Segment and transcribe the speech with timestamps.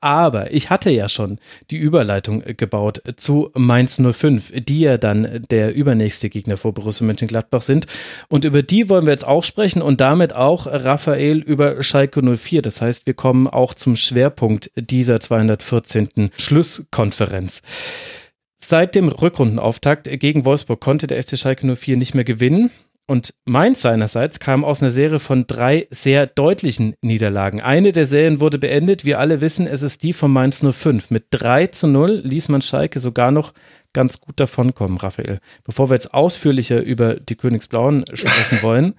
[0.00, 1.38] Aber ich hatte ja schon
[1.70, 7.62] die Überleitung gebaut zu Mainz 05, die ja dann der übernächste Gegner vor Borussia Mönchengladbach
[7.62, 7.86] sind.
[8.28, 12.62] Und über die wollen wir jetzt auch sprechen und damit auch Raphael über Schalke 04.
[12.62, 16.30] Das heißt, wir kommen auch zum Schwerpunkt dieser 214.
[16.36, 17.62] Schlusskonferenz.
[18.58, 22.70] Seit dem Rückrundenauftakt gegen Wolfsburg konnte der FC Schalke 04 nicht mehr gewinnen.
[23.12, 27.60] Und Mainz seinerseits kam aus einer Serie von drei sehr deutlichen Niederlagen.
[27.60, 29.04] Eine der Serien wurde beendet.
[29.04, 31.10] Wir alle wissen, es ist die von Mainz 05.
[31.10, 33.52] Mit 3 zu 0 ließ man Schalke sogar noch
[33.92, 35.40] ganz gut davonkommen, Raphael.
[35.62, 38.94] Bevor wir jetzt ausführlicher über die Königsblauen sprechen wollen,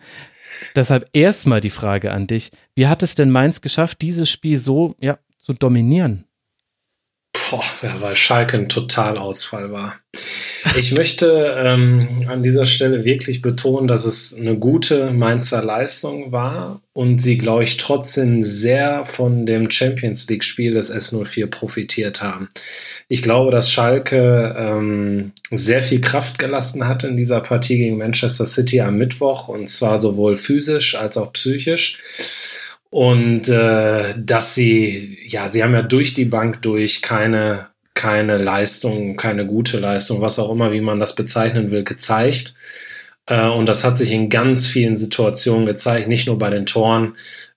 [0.76, 2.52] deshalb erstmal die Frage an dich.
[2.76, 6.26] Wie hat es denn Mainz geschafft, dieses Spiel so ja, zu dominieren?
[7.34, 9.96] Boah, ja, weil Schalke ein Totalausfall war.
[10.78, 16.82] Ich möchte ähm, an dieser Stelle wirklich betonen, dass es eine gute Mainzer Leistung war
[16.94, 22.50] und sie, glaube ich, trotzdem sehr von dem Champions League-Spiel des S04 profitiert haben.
[23.08, 28.46] Ich glaube, dass Schalke ähm, sehr viel Kraft gelassen hat in dieser Partie gegen Manchester
[28.46, 32.00] City am Mittwoch und zwar sowohl physisch als auch psychisch.
[32.94, 39.18] Und äh, dass sie, ja, sie haben ja durch die Bank durch keine, keine Leistung,
[39.18, 42.54] keine gute Leistung, was auch immer, wie man das bezeichnen will, gezeigt.
[43.26, 47.16] Äh, und das hat sich in ganz vielen Situationen gezeigt, nicht nur bei den Toren.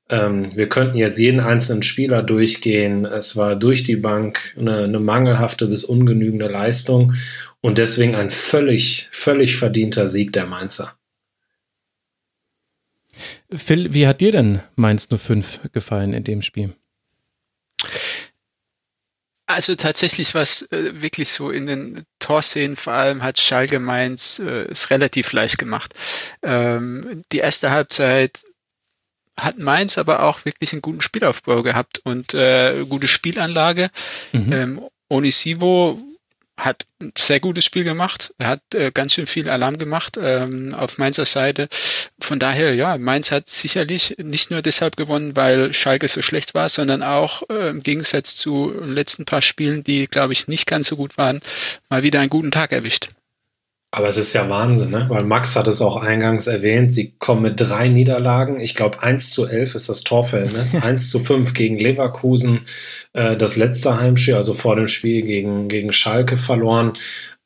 [0.09, 3.05] Ähm, wir könnten jetzt jeden einzelnen Spieler durchgehen.
[3.05, 7.13] Es war durch die Bank eine, eine mangelhafte bis ungenügende Leistung
[7.61, 10.95] und deswegen ein völlig, völlig verdienter Sieg der Mainzer.
[13.55, 16.75] Phil, wie hat dir denn Mainz 05 gefallen in dem Spiel?
[19.47, 24.65] Also tatsächlich was äh, wirklich so in den Torszenen vor allem hat Schalke Mainz äh,
[24.65, 25.95] es relativ leicht gemacht.
[26.43, 28.43] Ähm, die erste Halbzeit
[29.41, 33.91] hat Mainz aber auch wirklich einen guten Spielaufbau gehabt und äh, gute Spielanlage.
[34.33, 34.53] Mhm.
[34.53, 36.01] Ähm, Onisivo
[36.59, 38.35] hat ein sehr gutes Spiel gemacht.
[38.39, 41.69] Er hat äh, ganz schön viel Alarm gemacht ähm, auf Mainzer Seite.
[42.19, 46.69] Von daher, ja, Mainz hat sicherlich nicht nur deshalb gewonnen, weil Schalke so schlecht war,
[46.71, 50.89] sondern auch äh, im Gegensatz zu den letzten paar Spielen, die, glaube ich, nicht ganz
[50.89, 51.41] so gut waren,
[51.91, 53.09] mal wieder einen guten Tag erwischt.
[53.97, 55.07] Aber es ist ja Wahnsinn, ne?
[55.09, 58.61] weil Max hat es auch eingangs erwähnt, sie kommen mit drei Niederlagen.
[58.61, 62.61] Ich glaube, 1 zu 11 ist das Torverhältnis, 1 zu 5 gegen Leverkusen,
[63.13, 66.93] äh, das letzte Heimspiel, also vor dem Spiel gegen, gegen Schalke verloren.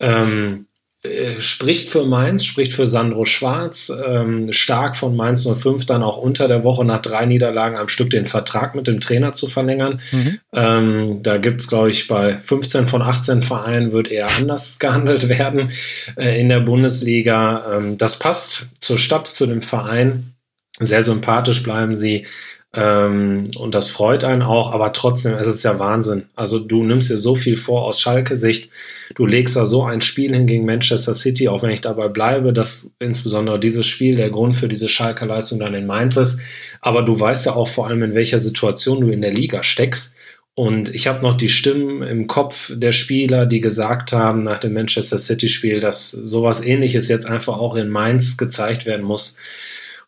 [0.01, 0.67] Ähm,
[1.03, 6.19] äh, spricht für Mainz, spricht für Sandro Schwarz, ähm, stark von Mainz 05 dann auch
[6.19, 10.03] unter der Woche nach drei Niederlagen am Stück den Vertrag mit dem Trainer zu verlängern.
[10.13, 10.41] Mhm.
[10.53, 15.31] Ähm, da gibt es, glaube ich, bei 15 von 18 Vereinen wird eher anders gehandelt
[15.31, 15.71] werden
[16.17, 17.79] äh, in der Bundesliga.
[17.79, 20.35] Ähm, das passt zur Stadt, zu dem Verein.
[20.81, 22.27] Sehr sympathisch bleiben sie.
[22.73, 26.27] Ähm, und das freut einen auch, aber trotzdem ist es ja Wahnsinn.
[26.37, 28.71] Also du nimmst dir so viel vor aus Schalke-Sicht.
[29.17, 32.53] Du legst da so ein Spiel hin gegen Manchester City, auch wenn ich dabei bleibe,
[32.53, 36.41] dass insbesondere dieses Spiel der Grund für diese Schalke-Leistung dann in Mainz ist.
[36.81, 40.15] Aber du weißt ja auch vor allem, in welcher Situation du in der Liga steckst.
[40.55, 44.75] Und ich habe noch die Stimmen im Kopf der Spieler, die gesagt haben nach dem
[44.75, 49.39] Manchester City-Spiel, dass sowas ähnliches jetzt einfach auch in Mainz gezeigt werden muss.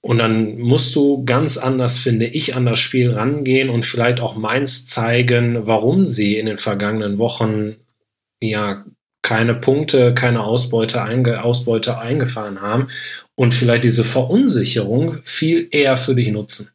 [0.04, 4.34] Und dann musst du ganz anders, finde ich, an das Spiel rangehen und vielleicht auch
[4.36, 7.76] Mainz zeigen, warum sie in den vergangenen Wochen
[8.40, 8.84] ja
[9.22, 12.88] keine Punkte, keine Ausbeute, einge Ausbeute eingefahren haben
[13.36, 16.71] und vielleicht diese Verunsicherung viel eher für dich nutzen.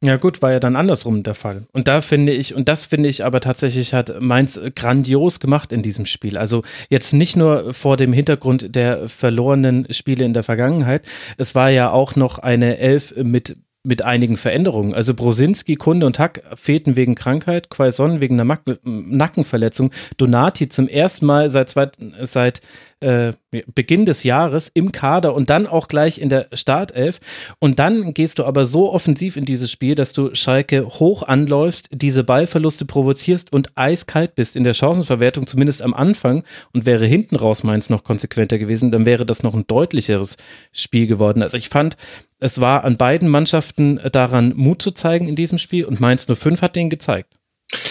[0.00, 1.66] Ja gut, war ja dann andersrum der Fall.
[1.72, 5.82] Und da finde ich, und das finde ich aber tatsächlich hat Mainz grandios gemacht in
[5.82, 6.38] diesem Spiel.
[6.38, 11.02] Also jetzt nicht nur vor dem Hintergrund der verlorenen Spiele in der Vergangenheit.
[11.36, 14.94] Es war ja auch noch eine Elf mit mit einigen Veränderungen.
[14.94, 21.26] Also Brosinski, Kunde und Hack fehlten wegen Krankheit, Quaison wegen einer Nackenverletzung, Donati zum ersten
[21.26, 21.90] Mal seit, zwei,
[22.22, 22.60] seit
[23.00, 23.32] äh,
[23.74, 27.20] Beginn des Jahres im Kader und dann auch gleich in der Startelf.
[27.60, 31.88] Und dann gehst du aber so offensiv in dieses Spiel, dass du Schalke hoch anläufst,
[31.92, 36.42] diese Ballverluste provozierst und eiskalt bist in der Chancenverwertung, zumindest am Anfang.
[36.72, 40.36] Und wäre hinten raus Mainz noch konsequenter gewesen, dann wäre das noch ein deutlicheres
[40.72, 41.42] Spiel geworden.
[41.42, 41.96] Also ich fand,
[42.40, 46.62] es war an beiden Mannschaften daran, Mut zu zeigen in diesem Spiel und Mainz 05
[46.62, 47.34] hat den gezeigt.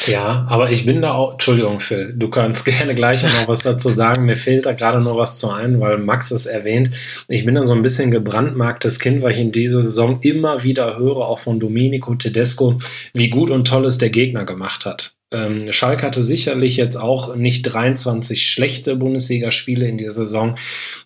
[0.08, 3.90] Ja, aber ich bin da auch, Entschuldigung, Phil, du kannst gerne gleich noch was dazu
[3.90, 4.26] sagen.
[4.26, 6.90] Mir fehlt da gerade noch was zu ein, weil Max es erwähnt.
[7.28, 10.98] Ich bin da so ein bisschen gebrandmarktes Kind, weil ich in dieser Saison immer wieder
[10.98, 12.78] höre, auch von Domenico Tedesco,
[13.14, 15.17] wie gut und toll es der Gegner gemacht hat.
[15.32, 20.54] Ähm, Schalke hatte sicherlich jetzt auch nicht 23 schlechte Bundesligaspiele in der Saison,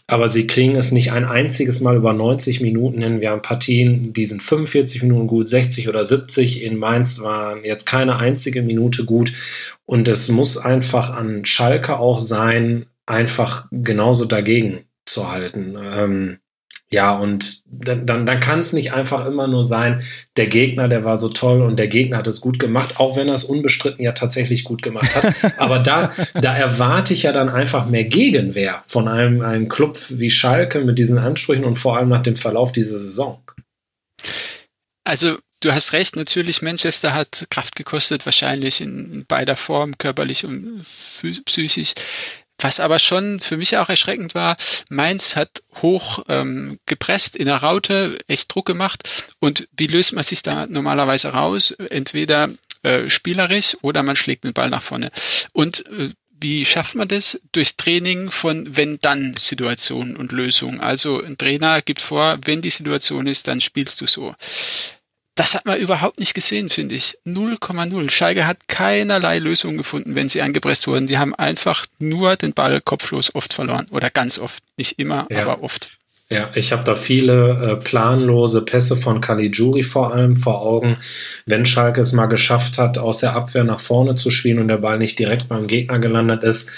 [0.05, 3.19] aber sie kriegen es nicht ein einziges Mal über 90 Minuten hin.
[3.19, 6.61] Wir haben Partien, die sind 45 Minuten gut, 60 oder 70.
[6.63, 9.33] In Mainz waren jetzt keine einzige Minute gut.
[9.85, 15.77] Und es muss einfach an Schalke auch sein, einfach genauso dagegen zu halten.
[15.81, 16.37] Ähm,
[16.93, 20.03] ja, und dann, dann, dann kann es nicht einfach immer nur sein,
[20.35, 23.29] der Gegner, der war so toll und der Gegner hat es gut gemacht, auch wenn
[23.29, 25.33] er es unbestritten ja tatsächlich gut gemacht hat.
[25.57, 30.29] Aber da, da erwarte ich ja dann einfach mehr Gegenwehr von einem, einem Club wie
[30.29, 33.41] Schalke mit diesen Ansprüchen und vor allem nach dem Verlauf dieser Saison.
[35.05, 40.81] Also du hast recht, natürlich, Manchester hat Kraft gekostet, wahrscheinlich in beider Form, körperlich und
[41.45, 41.93] psychisch.
[42.61, 44.55] Was aber schon für mich auch erschreckend war,
[44.89, 49.09] Mainz hat hoch ähm, gepresst in der Raute, echt Druck gemacht.
[49.39, 51.71] Und wie löst man sich da normalerweise raus?
[51.71, 52.49] Entweder
[52.83, 55.09] äh, spielerisch oder man schlägt den Ball nach vorne.
[55.53, 56.09] Und äh,
[56.39, 57.39] wie schafft man das?
[57.51, 60.79] Durch Training von Wenn-Dann-Situationen und Lösungen.
[60.79, 64.35] Also ein Trainer gibt vor, wenn die Situation ist, dann spielst du so.
[65.41, 67.17] Das hat man überhaupt nicht gesehen, finde ich.
[67.25, 68.11] 0,0.
[68.11, 71.07] Schalke hat keinerlei Lösung gefunden, wenn sie angepresst wurden.
[71.07, 73.87] Die haben einfach nur den Ball kopflos oft verloren.
[73.89, 74.61] Oder ganz oft.
[74.77, 75.41] Nicht immer, ja.
[75.41, 75.97] aber oft.
[76.29, 80.97] Ja, ich habe da viele äh, planlose Pässe von Caligiuri vor allem vor Augen.
[81.47, 84.77] Wenn Schalke es mal geschafft hat, aus der Abwehr nach vorne zu spielen und der
[84.77, 86.69] Ball nicht direkt beim Gegner gelandet ist,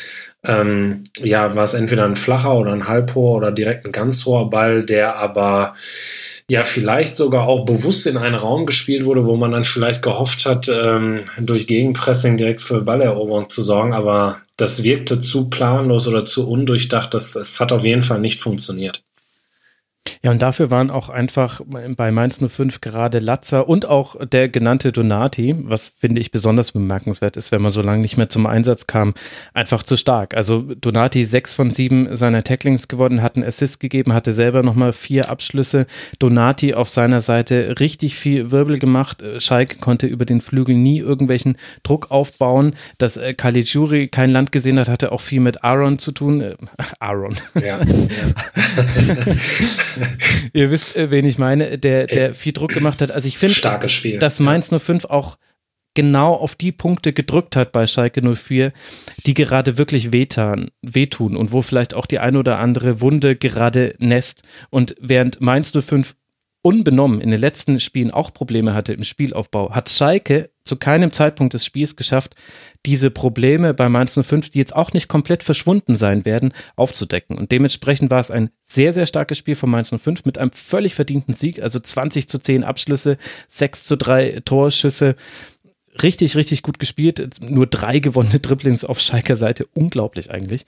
[0.46, 4.50] ähm, ja, war es entweder ein flacher oder ein halbhoher oder direkt ein ganz hoher
[4.50, 5.74] Ball, der aber
[6.50, 10.46] ja vielleicht sogar auch bewusst in einen Raum gespielt wurde, wo man dann vielleicht gehofft
[10.46, 16.26] hat, ähm, durch Gegenpressing direkt für Balleroberung zu sorgen, aber das wirkte zu planlos oder
[16.26, 19.04] zu undurchdacht, das, es hat auf jeden Fall nicht funktioniert.
[20.22, 24.94] Ja, und dafür waren auch einfach bei Mainz 05 gerade Latzer und auch der genannte
[24.94, 28.88] Donati, was finde ich besonders bemerkenswert ist, wenn man so lange nicht mehr zum Einsatz
[28.88, 29.14] kam,
[29.54, 30.34] einfach zu stark.
[30.34, 34.94] Also Donati sechs von sieben seiner Tacklings gewonnen, hat einen Assist gegeben, hatte selber nochmal
[34.94, 35.88] vier Abschlüsse.
[36.20, 39.22] Donati auf seiner Seite richtig viel Wirbel gemacht.
[39.40, 42.76] Schalke konnte über den Flügel nie irgendwelchen Druck aufbauen.
[42.98, 46.42] Dass äh, Caligiuri kein Land gesehen hat, hatte auch viel mit Aaron zu tun.
[46.42, 46.56] Äh,
[47.00, 47.36] Aaron.
[47.62, 47.82] Ja.
[47.82, 47.84] ja.
[50.54, 53.12] Ihr wisst, äh, wen ich meine, der, der viel Druck gemacht hat.
[53.12, 53.56] Also ich finde,
[54.20, 55.38] dass Mainz 05 auch
[55.94, 58.72] genau auf die Punkte gedrückt hat bei Schalke 04,
[59.26, 63.94] die gerade wirklich wehtan, wehtun und wo vielleicht auch die ein oder andere Wunde gerade
[64.00, 64.44] nässt.
[64.70, 66.16] Und während Mainz 05
[66.62, 71.54] unbenommen in den letzten Spielen auch Probleme hatte im Spielaufbau, hat Schalke zu keinem Zeitpunkt
[71.54, 72.36] des Spiels geschafft,
[72.86, 77.38] diese Probleme bei Mainz 05, die jetzt auch nicht komplett verschwunden sein werden, aufzudecken.
[77.38, 80.96] Und dementsprechend war es ein sehr, sehr starkes Spiel von Mainz 05 mit einem völlig
[80.96, 83.18] verdienten Sieg, also 20 zu 10 Abschlüsse,
[83.48, 85.16] 6 zu 3 Torschüsse.
[86.02, 87.40] Richtig, richtig gut gespielt.
[87.42, 89.68] Nur drei gewonnene Dribblings auf Schalker Seite.
[89.74, 90.66] Unglaublich eigentlich.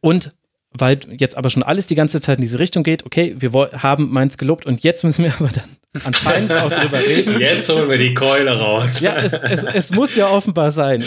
[0.00, 0.34] Und
[0.78, 4.12] weil jetzt aber schon alles die ganze Zeit in diese Richtung geht, okay, wir haben
[4.12, 7.40] Mainz gelobt und jetzt müssen wir aber dann anscheinend auch drüber reden.
[7.40, 9.00] Jetzt holen wir die Keule raus.
[9.00, 11.02] Ja, es, es, es muss ja offenbar sein.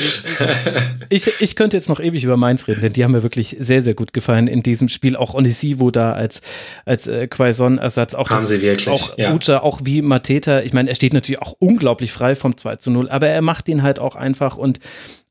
[1.10, 3.55] Ich, ich, ich, könnte jetzt noch ewig über Mainz reden, denn die haben mir wirklich
[3.60, 5.15] sehr, sehr gut gefallen in diesem Spiel.
[5.15, 6.41] Auch Onisivo da als,
[6.86, 8.15] als äh, Quaison-Ersatz.
[8.15, 8.89] Auch haben das, sie wirklich.
[8.89, 9.34] Auch ja.
[9.34, 10.62] Ucha, auch wie Mateta.
[10.62, 13.67] Ich meine, er steht natürlich auch unglaublich frei vom 2 zu 0, aber er macht
[13.69, 14.79] ihn halt auch einfach und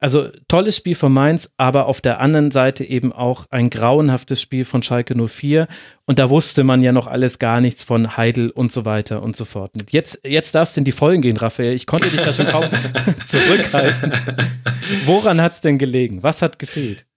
[0.00, 4.64] also tolles Spiel von Mainz, aber auf der anderen Seite eben auch ein grauenhaftes Spiel
[4.64, 5.66] von Schalke 04.
[6.06, 9.36] Und da wusste man ja noch alles gar nichts von Heidel und so weiter und
[9.36, 9.72] so fort.
[9.90, 11.74] Jetzt, jetzt darfst du in die Vollen gehen, Raphael.
[11.74, 12.64] Ich konnte dich da schon kaum
[13.26, 14.12] zurückhalten.
[15.04, 16.22] Woran hat es denn gelegen?
[16.22, 17.07] Was hat gefehlt?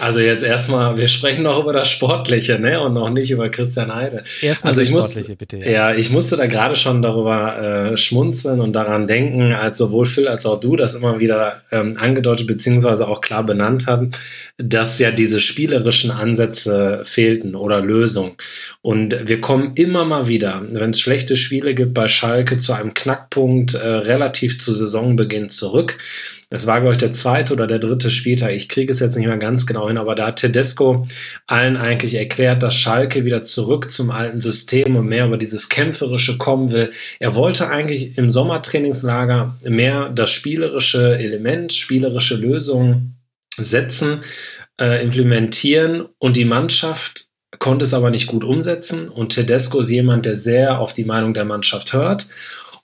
[0.00, 3.94] Also jetzt erstmal, wir sprechen noch über das Sportliche, ne, und noch nicht über Christian
[3.94, 4.24] Heide.
[4.40, 5.58] Erstmal also ich Sportliche, muss, bitte.
[5.68, 5.94] Ja.
[5.94, 10.46] ich musste da gerade schon darüber äh, schmunzeln und daran denken, als sowohl Phil als
[10.46, 14.12] auch du das immer wieder ähm, angedeutet beziehungsweise auch klar benannt haben,
[14.56, 18.32] dass ja diese spielerischen Ansätze fehlten oder Lösungen.
[18.80, 22.94] Und wir kommen immer mal wieder, wenn es schlechte Spiele gibt bei Schalke, zu einem
[22.94, 25.98] Knackpunkt äh, relativ zu Saisonbeginn zurück.
[26.52, 28.52] Das war, glaube ich, der zweite oder der dritte Spieltag.
[28.52, 31.00] Ich kriege es jetzt nicht mehr ganz genau hin, aber da hat Tedesco
[31.46, 36.36] allen eigentlich erklärt, dass Schalke wieder zurück zum alten System und mehr über dieses Kämpferische
[36.36, 36.90] kommen will.
[37.20, 43.16] Er wollte eigentlich im Sommertrainingslager mehr das spielerische Element, spielerische Lösungen
[43.56, 44.20] setzen,
[44.78, 47.28] äh, implementieren und die Mannschaft
[47.60, 51.32] konnte es aber nicht gut umsetzen und Tedesco ist jemand, der sehr auf die Meinung
[51.32, 52.26] der Mannschaft hört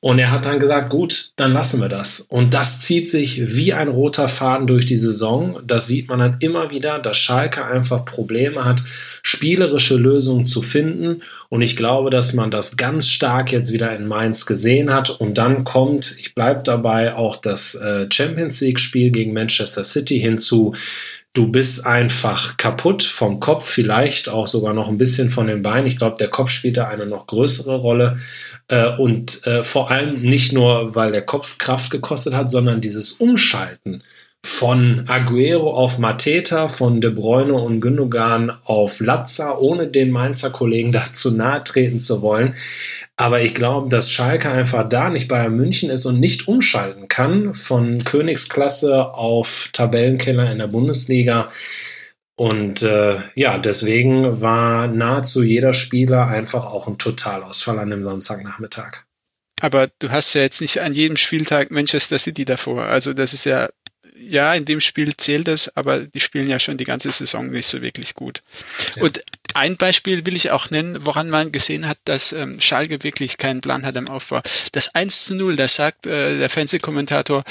[0.00, 2.20] und er hat dann gesagt, gut, dann lassen wir das.
[2.30, 5.60] Und das zieht sich wie ein roter Faden durch die Saison.
[5.66, 8.80] Das sieht man dann immer wieder, dass Schalke einfach Probleme hat,
[9.24, 11.22] spielerische Lösungen zu finden.
[11.48, 15.10] Und ich glaube, dass man das ganz stark jetzt wieder in Mainz gesehen hat.
[15.10, 20.74] Und dann kommt, ich bleibe dabei, auch das äh, Champions League-Spiel gegen Manchester City hinzu.
[21.38, 25.86] Du bist einfach kaputt vom Kopf, vielleicht auch sogar noch ein bisschen von den Beinen.
[25.86, 28.18] Ich glaube, der Kopf spielt da eine noch größere Rolle.
[28.66, 33.12] Äh, und äh, vor allem nicht nur, weil der Kopf Kraft gekostet hat, sondern dieses
[33.12, 34.02] Umschalten
[34.44, 40.92] von Aguero auf Mateta, von De Bruyne und Gündogan auf Latza, ohne den Mainzer Kollegen
[40.92, 42.54] dazu nahe treten zu wollen.
[43.16, 47.54] Aber ich glaube, dass Schalke einfach da nicht Bayern München ist und nicht umschalten kann
[47.54, 51.50] von Königsklasse auf Tabellenkeller in der Bundesliga.
[52.36, 59.02] Und äh, ja, deswegen war nahezu jeder Spieler einfach auch ein Totalausfall an dem Samstagnachmittag.
[59.60, 62.84] Aber du hast ja jetzt nicht an jedem Spieltag Manchester City davor.
[62.84, 63.68] Also das ist ja,
[64.20, 67.66] ja, in dem Spiel zählt es, aber die spielen ja schon die ganze Saison nicht
[67.66, 68.42] so wirklich gut.
[68.96, 69.02] Ja.
[69.04, 69.20] Und
[69.54, 73.60] ein Beispiel will ich auch nennen, woran man gesehen hat, dass ähm, Schalke wirklich keinen
[73.60, 74.40] Plan hat im Aufbau.
[74.72, 77.42] Das 1 zu 0, da sagt äh, der Fernsehkommentator,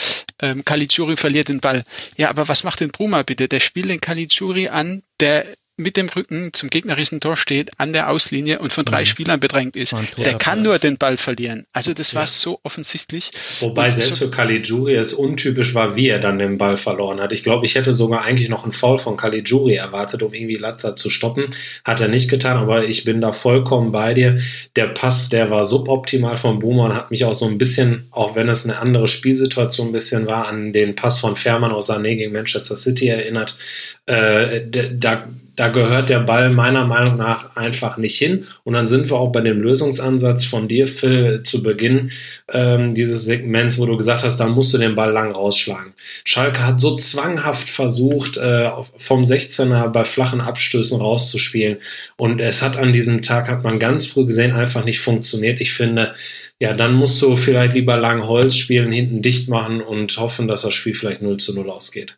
[0.41, 1.83] ähm, Caligiuri verliert den Ball.
[2.15, 3.47] Ja, aber was macht denn Bruma bitte?
[3.47, 5.45] Der spielt den Caligiuri an, der
[5.77, 9.05] mit dem Rücken zum gegnerischen Tor steht, an der Auslinie und von drei mhm.
[9.05, 9.96] Spielern bedrängt ist.
[10.17, 11.65] Der kann nur den Ball verlieren.
[11.72, 12.27] Also das war ja.
[12.27, 13.29] so offensichtlich.
[13.60, 17.19] Wobei und selbst so für Caligiuri es untypisch war, wie er dann den Ball verloren
[17.19, 17.31] hat.
[17.31, 20.96] Ich glaube, ich hätte sogar eigentlich noch einen Foul von Caligiuri erwartet, um irgendwie Latza
[20.96, 21.46] zu stoppen.
[21.84, 24.34] Hat er nicht getan, aber ich bin da vollkommen bei dir.
[24.75, 28.36] Der Pass, der war suboptimal von Boomer und hat mich auch so ein bisschen, auch
[28.36, 32.15] wenn es eine andere Spielsituation ein bisschen war, an den Pass von Fährmann aus Sané
[32.15, 33.60] gegen Manchester City erinnert.
[34.07, 35.27] Äh, da
[35.58, 38.46] da gehört der Ball meiner Meinung nach einfach nicht hin.
[38.64, 42.12] Und dann sind wir auch bei dem Lösungsansatz von dir, Phil, zu Beginn
[42.54, 45.96] ähm, dieses Segments, wo du gesagt hast, da musst du den Ball lang rausschlagen.
[46.24, 51.80] Schalke hat so zwanghaft versucht, äh, vom 16er bei flachen Abstößen rauszuspielen.
[52.18, 55.60] Und es hat an diesem Tag, hat man ganz früh gesehen, einfach nicht funktioniert.
[55.60, 56.14] Ich finde,
[56.60, 60.62] ja, dann musst du vielleicht lieber lang Holz spielen, hinten dicht machen und hoffen, dass
[60.62, 62.16] das Spiel vielleicht 0 zu 0 ausgeht.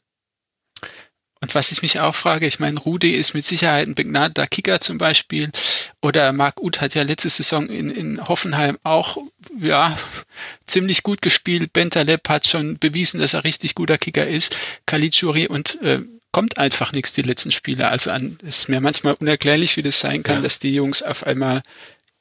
[1.42, 4.82] Und was ich mich auch frage, ich meine, Rudi ist mit Sicherheit ein begnadeter Kicker
[4.82, 5.50] zum Beispiel.
[6.02, 9.18] Oder Marc Uth hat ja letzte Saison in, in Hoffenheim auch,
[9.58, 9.98] ja,
[10.68, 11.72] ziemlich gut gespielt.
[11.72, 14.56] Bentaleb hat schon bewiesen, dass er richtig guter Kicker ist.
[14.86, 16.02] Caligiuri und äh,
[16.34, 17.88] kommt einfach nichts die letzten Spiele.
[17.88, 20.42] Also an, ist mir manchmal unerklärlich, wie das sein kann, ja.
[20.42, 21.62] dass die Jungs auf einmal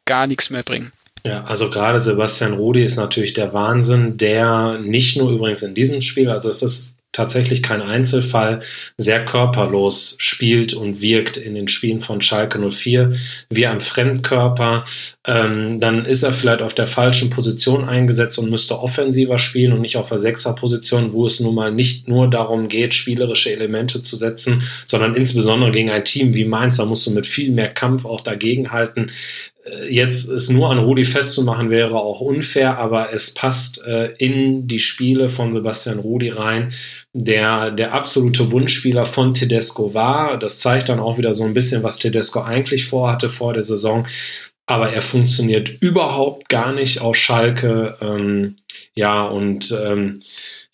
[0.04, 0.92] gar nichts mehr bringen.
[1.24, 6.00] Ja, also gerade Sebastian Rudi ist natürlich der Wahnsinn, der nicht nur übrigens in diesem
[6.00, 8.60] Spiel, also es ist tatsächlich kein Einzelfall,
[8.96, 13.12] sehr körperlos spielt und wirkt in den Spielen von Schalke 04,
[13.50, 14.84] wie ein Fremdkörper.
[15.26, 19.80] Ähm, dann ist er vielleicht auf der falschen Position eingesetzt und müsste offensiver spielen und
[19.80, 24.16] nicht auf der Sechser-Position, wo es nun mal nicht nur darum geht, spielerische Elemente zu
[24.16, 28.04] setzen, sondern insbesondere gegen ein Team wie Mainz, da musst du mit viel mehr Kampf
[28.04, 29.10] auch dagegenhalten.
[29.68, 34.66] Äh, jetzt es nur an Rudi festzumachen wäre auch unfair, aber es passt äh, in
[34.66, 36.72] die Spiele von Sebastian Rudi rein,
[37.12, 40.38] der der absolute Wunschspieler von Tedesco war.
[40.38, 44.06] Das zeigt dann auch wieder so ein bisschen, was Tedesco eigentlich vorhatte vor der Saison.
[44.66, 47.96] Aber er funktioniert überhaupt gar nicht auf Schalke.
[48.02, 48.56] Ähm,
[48.94, 50.20] ja, und ähm,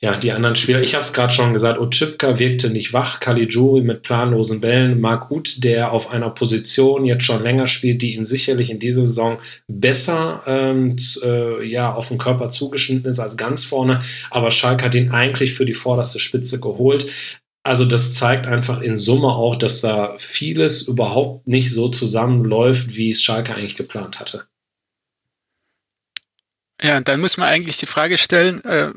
[0.04, 3.80] ja, die anderen Spieler, ich habe es gerade schon gesagt, Otschipka wirkte nicht wach, Caligiuri
[3.80, 8.26] mit planlosen Bällen, Marc Uth, der auf einer Position jetzt schon länger spielt, die ihm
[8.26, 13.64] sicherlich in dieser Saison besser ähm, äh, ja, auf den Körper zugeschnitten ist als ganz
[13.64, 17.10] vorne, aber Schalke hat ihn eigentlich für die vorderste Spitze geholt.
[17.62, 23.08] Also das zeigt einfach in Summe auch, dass da vieles überhaupt nicht so zusammenläuft, wie
[23.08, 24.44] es Schalke eigentlich geplant hatte.
[26.82, 28.90] Ja, dann muss man eigentlich die Frage stellen, äh,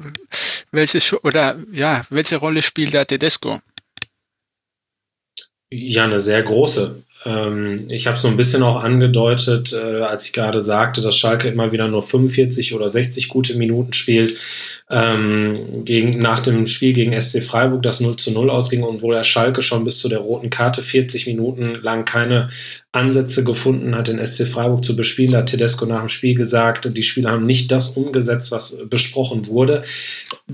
[0.71, 3.59] welche oder ja, welche Rolle spielt da Tedesco?
[5.69, 7.03] Ja, eine sehr große.
[7.25, 11.49] Ähm, ich habe so ein bisschen auch angedeutet, äh, als ich gerade sagte, dass Schalke
[11.49, 14.37] immer wieder nur 45 oder 60 gute Minuten spielt
[14.89, 15.83] ähm,
[16.19, 19.61] nach dem Spiel gegen SC Freiburg das 0 zu 0 ausging und wo der Schalke
[19.61, 22.47] schon bis zu der roten Karte 40 Minuten lang keine
[22.93, 25.31] Ansätze gefunden hat, den SC Freiburg zu bespielen.
[25.31, 29.47] Da hat Tedesco nach dem Spiel gesagt, die Spieler haben nicht das umgesetzt, was besprochen
[29.47, 29.83] wurde.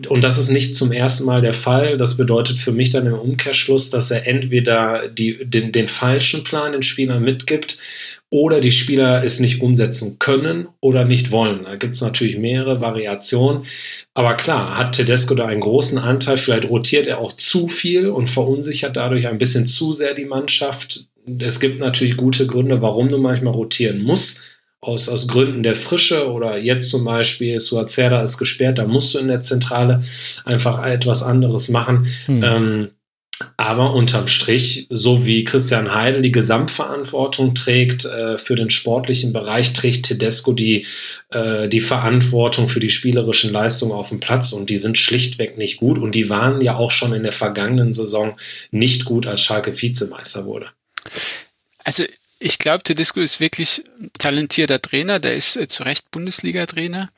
[0.10, 1.96] Und das ist nicht zum ersten Mal der Fall.
[1.98, 6.74] Das bedeutet für mich dann im Umkehrschluss, dass er entweder die, den, den falschen Plan
[6.74, 7.78] den Spielern mitgibt,
[8.34, 11.66] oder die Spieler es nicht umsetzen können oder nicht wollen.
[11.66, 13.62] Da gibt es natürlich mehrere Variationen.
[14.16, 16.38] Aber klar, hat Tedesco da einen großen Anteil.
[16.38, 21.10] Vielleicht rotiert er auch zu viel und verunsichert dadurch ein bisschen zu sehr die Mannschaft.
[21.40, 24.44] Es gibt natürlich gute Gründe, warum du manchmal rotieren musst.
[24.82, 29.20] Aus, aus Gründen der Frische oder jetzt zum Beispiel, Suazerda ist gesperrt, da musst du
[29.20, 30.04] in der Zentrale
[30.44, 32.06] einfach etwas anderes machen.
[32.26, 32.44] Hm.
[32.44, 32.90] Ähm,
[33.58, 39.74] aber unterm Strich, so wie Christian Heidel die Gesamtverantwortung trägt äh, für den sportlichen Bereich,
[39.74, 40.86] trägt Tedesco die,
[41.30, 45.78] äh, die Verantwortung für die spielerischen Leistungen auf dem Platz und die sind schlichtweg nicht
[45.78, 48.38] gut und die waren ja auch schon in der vergangenen Saison
[48.72, 50.68] nicht gut, als Schalke Vizemeister wurde.
[51.84, 52.04] Also
[52.40, 57.10] ich glaube, Tedesco ist wirklich ein talentierter Trainer, der ist äh, zu Recht Bundesliga-Trainer.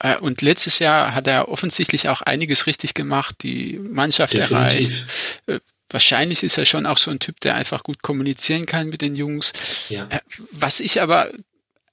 [0.00, 4.54] Äh, und letztes Jahr hat er offensichtlich auch einiges richtig gemacht, die Mannschaft Definitiv.
[4.54, 5.06] erreicht.
[5.46, 9.00] Äh, wahrscheinlich ist er schon auch so ein Typ, der einfach gut kommunizieren kann mit
[9.00, 9.52] den Jungs.
[9.88, 10.06] Ja.
[10.10, 11.30] Äh, was ich aber,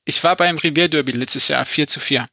[0.03, 2.27] ich war beim Rivier Derby letztes Jahr 4 zu 4.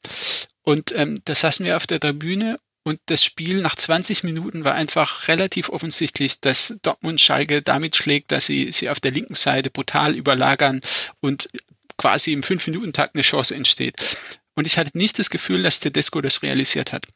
[0.62, 4.74] Und ähm, da saßen wir auf der Tribüne und das Spiel nach 20 Minuten war
[4.74, 9.70] einfach relativ offensichtlich, dass Dortmund Schalke damit schlägt, dass sie sie auf der linken Seite
[9.70, 10.82] brutal überlagern
[11.20, 11.48] und
[11.96, 13.96] quasi im 5-Minuten-Takt eine Chance entsteht.
[14.54, 17.06] Und ich hatte nicht das Gefühl, dass Tedesco das realisiert hat.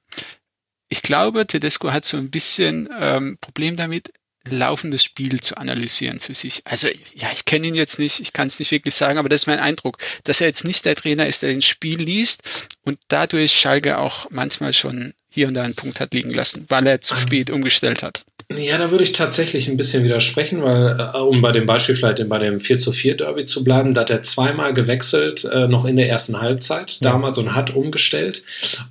[0.89, 4.11] Ich glaube, Tedesco hat so ein bisschen ähm, Problem damit,
[4.49, 6.63] laufendes Spiel zu analysieren für sich.
[6.65, 9.43] Also ja, ich kenne ihn jetzt nicht, ich kann es nicht wirklich sagen, aber das
[9.43, 12.43] ist mein Eindruck, dass er jetzt nicht der Trainer ist, der den Spiel liest
[12.83, 16.87] und dadurch Schalke auch manchmal schon hier und da einen Punkt hat liegen lassen, weil
[16.87, 18.25] er zu spät umgestellt hat.
[18.51, 22.27] Ja, da würde ich tatsächlich ein bisschen widersprechen, weil, äh, um bei dem Beispiel vielleicht
[22.31, 25.85] bei dem 4 zu 4 Derby zu bleiben, da hat er zweimal gewechselt, äh, noch
[25.85, 28.43] in der ersten Halbzeit damals und hat umgestellt.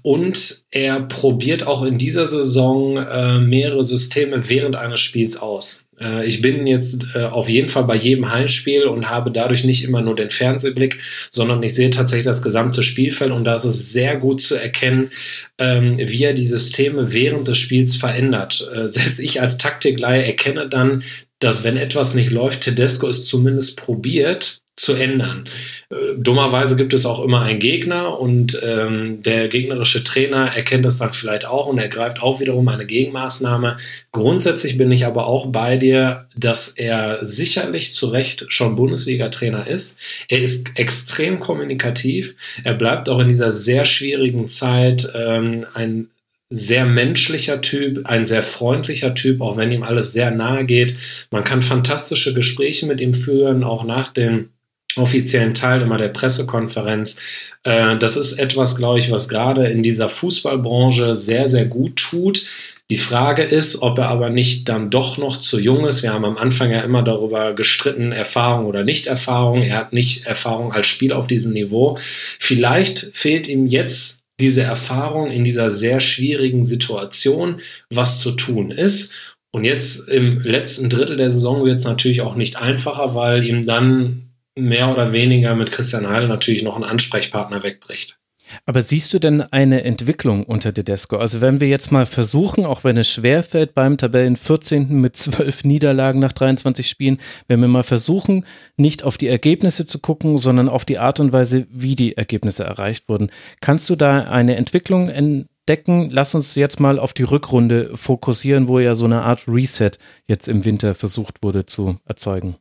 [0.04, 5.87] Und er probiert auch in dieser Saison äh, mehrere Systeme während eines Spiels aus.
[6.00, 9.84] Äh, ich bin jetzt äh, auf jeden Fall bei jedem Heimspiel und habe dadurch nicht
[9.84, 11.00] immer nur den Fernsehblick,
[11.32, 15.10] sondern ich sehe tatsächlich das gesamte Spielfeld und da ist es sehr gut zu erkennen,
[15.58, 18.66] ähm, wie er die Systeme während des Spiels verändert.
[18.76, 21.04] Äh, selbst ich als Taktikleihe erkenne dann,
[21.40, 25.50] dass wenn etwas nicht läuft, Tedesco es zumindest probiert, zu ändern.
[25.90, 31.00] Äh, dummerweise gibt es auch immer einen Gegner und ähm, der gegnerische Trainer erkennt das
[31.00, 33.78] dann vielleicht auch und ergreift auch wiederum eine Gegenmaßnahme.
[34.12, 40.00] Grundsätzlich bin ich aber auch bei dir, dass er sicherlich zu Recht schon Bundesliga-Trainer ist.
[40.30, 42.36] Er ist extrem kommunikativ.
[42.64, 46.10] Er bleibt auch in dieser sehr schwierigen Zeit ähm, ein
[46.50, 50.96] sehr menschlicher Typ, ein sehr freundlicher Typ, auch wenn ihm alles sehr nahe geht.
[51.32, 54.50] Man kann fantastische Gespräche mit ihm führen, auch nach dem
[54.98, 57.20] offiziellen Teil immer der Pressekonferenz.
[57.64, 62.48] Äh, das ist etwas, glaube ich, was gerade in dieser Fußballbranche sehr, sehr gut tut.
[62.90, 66.04] Die Frage ist, ob er aber nicht dann doch noch zu jung ist.
[66.04, 69.62] Wir haben am Anfang ja immer darüber gestritten, Erfahrung oder Nicht-Erfahrung.
[69.62, 71.98] Er hat nicht Erfahrung als Spiel auf diesem Niveau.
[72.00, 79.14] Vielleicht fehlt ihm jetzt diese Erfahrung in dieser sehr schwierigen Situation, was zu tun ist.
[79.52, 83.66] Und jetzt im letzten Drittel der Saison wird es natürlich auch nicht einfacher, weil ihm
[83.66, 84.27] dann
[84.58, 88.18] mehr oder weniger mit Christian Heidel natürlich noch einen Ansprechpartner wegbricht.
[88.66, 91.18] Aber siehst du denn eine Entwicklung unter Tedesco?
[91.18, 94.90] Also wenn wir jetzt mal versuchen, auch wenn es schwerfällt beim Tabellen 14.
[94.90, 97.18] mit zwölf Niederlagen nach 23 Spielen,
[97.48, 98.46] wenn wir mal versuchen,
[98.78, 102.64] nicht auf die Ergebnisse zu gucken, sondern auf die Art und Weise, wie die Ergebnisse
[102.64, 103.32] erreicht wurden.
[103.62, 106.10] Kannst du da eine Entwicklung entdecken?
[106.10, 109.92] Lass uns jetzt mal auf die Rückrunde fokussieren, wo ja so eine Art Reset
[110.26, 112.58] jetzt im Winter versucht wurde zu erzeugen.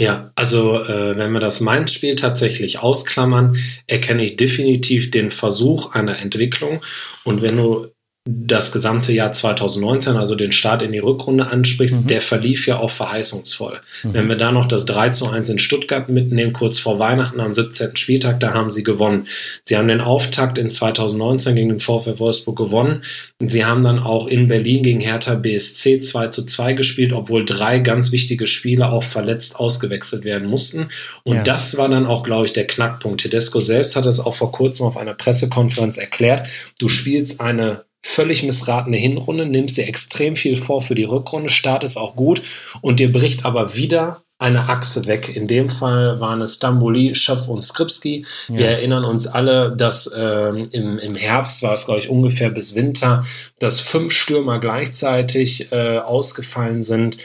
[0.00, 6.18] Ja, also äh, wenn wir das Mainz-Spiel tatsächlich ausklammern, erkenne ich definitiv den Versuch einer
[6.20, 6.80] Entwicklung.
[7.24, 7.88] Und wenn du
[8.28, 12.06] das gesamte Jahr 2019, also den Start in die Rückrunde ansprichst, mhm.
[12.08, 13.80] der verlief ja auch verheißungsvoll.
[14.02, 14.14] Mhm.
[14.14, 17.54] Wenn wir da noch das 3 zu 1 in Stuttgart mitnehmen, kurz vor Weihnachten am
[17.54, 17.96] 17.
[17.96, 19.26] Spieltag, da haben sie gewonnen.
[19.62, 23.02] Sie haben den Auftakt in 2019 gegen den VfL Wolfsburg gewonnen.
[23.42, 27.78] Sie haben dann auch in Berlin gegen Hertha BSC 2 zu 2 gespielt, obwohl drei
[27.78, 30.88] ganz wichtige Spieler auch verletzt ausgewechselt werden mussten.
[31.24, 31.42] Und ja.
[31.42, 33.22] das war dann auch, glaube ich, der Knackpunkt.
[33.22, 36.46] Tedesco selbst hat es auch vor kurzem auf einer Pressekonferenz erklärt.
[36.78, 41.96] Du spielst eine völlig missratene Hinrunde, nimmst dir extrem viel vor für die Rückrunde, startest
[41.96, 42.42] auch gut
[42.80, 45.36] und dir bricht aber wieder eine Achse weg.
[45.36, 48.24] In dem Fall waren es Stamboli, Schöpf und Skripski.
[48.48, 48.56] Ja.
[48.56, 52.74] Wir erinnern uns alle, dass ähm, im, im Herbst war es, glaube ich, ungefähr bis
[52.74, 53.24] Winter,
[53.58, 57.18] dass fünf Stürmer gleichzeitig äh, ausgefallen sind.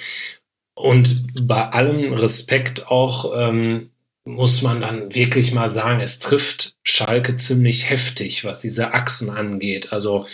[0.74, 3.92] Und bei allem Respekt auch ähm,
[4.26, 9.94] muss man dann wirklich mal sagen, es trifft Schalke ziemlich heftig, was diese Achsen angeht.
[9.94, 10.26] Also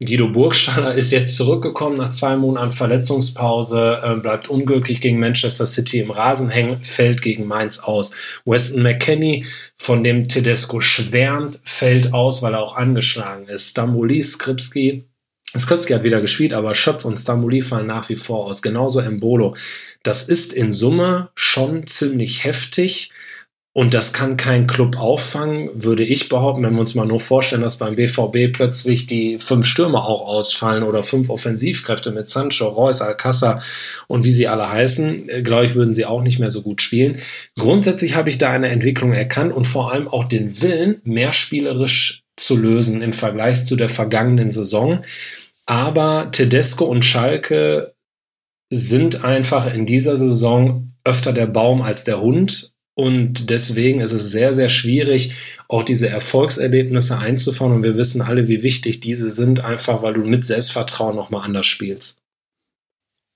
[0.00, 5.98] Guido Burgstaller ist jetzt zurückgekommen nach zwei Monaten Verletzungspause, äh, bleibt unglücklich gegen Manchester City
[5.98, 8.12] im Rasen hängen, fällt gegen Mainz aus.
[8.44, 9.44] Weston McKenney,
[9.76, 13.70] von dem Tedesco schwärmt, fällt aus, weil er auch angeschlagen ist.
[13.70, 15.04] Stamboli, Skripski,
[15.56, 18.62] Skripski hat wieder gespielt, aber Schöpf und Stamboli fallen nach wie vor aus.
[18.62, 19.56] Genauso Embolo.
[20.04, 23.10] Das ist in Summe schon ziemlich heftig.
[23.78, 27.62] Und das kann kein Club auffangen, würde ich behaupten, wenn wir uns mal nur vorstellen,
[27.62, 33.00] dass beim BVB plötzlich die fünf Stürmer auch ausfallen oder fünf Offensivkräfte mit Sancho, Reus,
[33.00, 33.62] Alcázar
[34.08, 36.82] und wie sie alle heißen, äh, glaube ich, würden sie auch nicht mehr so gut
[36.82, 37.18] spielen.
[37.56, 42.24] Grundsätzlich habe ich da eine Entwicklung erkannt und vor allem auch den Willen, mehr spielerisch
[42.36, 45.04] zu lösen im Vergleich zu der vergangenen Saison.
[45.66, 47.94] Aber Tedesco und Schalke
[48.70, 54.32] sind einfach in dieser Saison öfter der Baum als der Hund und deswegen ist es
[54.32, 55.32] sehr, sehr schwierig,
[55.68, 57.72] auch diese Erfolgserlebnisse einzufahren.
[57.72, 61.68] Und wir wissen alle, wie wichtig diese sind, einfach weil du mit Selbstvertrauen nochmal anders
[61.68, 62.18] spielst.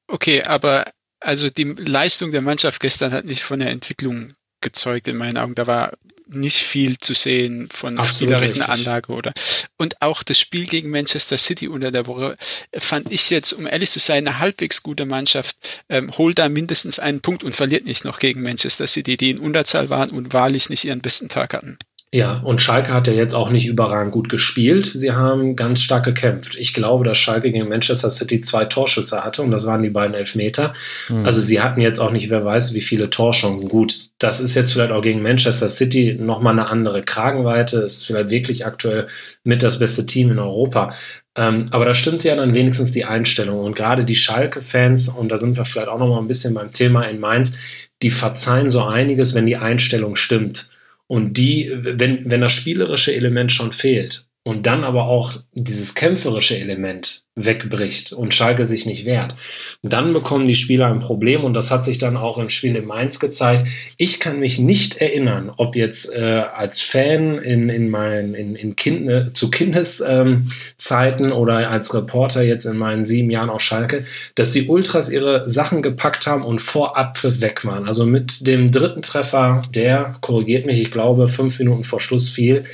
[0.09, 5.17] Okay, aber also die Leistung der Mannschaft gestern hat nicht von der Entwicklung gezeugt in
[5.17, 5.55] meinen Augen.
[5.55, 5.93] Da war
[6.33, 8.69] nicht viel zu sehen von Absolut spielerischen richtig.
[8.69, 9.33] Anlage oder
[9.79, 12.37] und auch das Spiel gegen Manchester City unter der Woche
[12.77, 15.57] fand ich jetzt, um ehrlich zu sein, eine halbwegs gute Mannschaft,
[15.89, 19.39] ähm, holt da mindestens einen Punkt und verliert nicht noch gegen Manchester City, die in
[19.39, 21.79] Unterzahl waren und wahrlich nicht ihren besten Tag hatten.
[22.15, 24.85] Ja, und Schalke hat ja jetzt auch nicht überragend gut gespielt.
[24.85, 26.57] Sie haben ganz stark gekämpft.
[26.59, 30.15] Ich glaube, dass Schalke gegen Manchester City zwei Torschüsse hatte und das waren die beiden
[30.15, 30.75] Elfmeter.
[31.09, 31.25] Mhm.
[31.25, 33.67] Also sie hatten jetzt auch nicht, wer weiß, wie viele Torchancen.
[33.67, 37.79] Gut, das ist jetzt vielleicht auch gegen Manchester City nochmal eine andere Kragenweite.
[37.79, 39.07] Ist vielleicht wirklich aktuell
[39.43, 40.95] mit das beste Team in Europa.
[41.35, 43.61] Ähm, aber da stimmt ja dann wenigstens die Einstellung.
[43.61, 47.05] Und gerade die Schalke-Fans, und da sind wir vielleicht auch nochmal ein bisschen beim Thema
[47.05, 47.55] in Mainz,
[48.03, 50.72] die verzeihen so einiges, wenn die Einstellung stimmt.
[51.13, 56.59] Und die, wenn, wenn das spielerische Element schon fehlt und dann aber auch dieses kämpferische
[56.59, 59.37] Element wegbricht und Schalke sich nicht wehrt,
[59.83, 62.85] dann bekommen die Spieler ein Problem und das hat sich dann auch im Spiel in
[62.85, 63.67] Mainz gezeigt.
[63.97, 68.75] Ich kann mich nicht erinnern, ob jetzt äh, als Fan in, in meinen in, in
[68.75, 74.53] kind, zu Kindeszeiten ähm, oder als Reporter jetzt in meinen sieben Jahren auf Schalke, dass
[74.53, 77.87] die Ultras ihre Sachen gepackt haben und vor Abpfiff weg waren.
[77.87, 82.65] Also mit dem dritten Treffer, der korrigiert mich, ich glaube fünf Minuten vor Schluss fiel,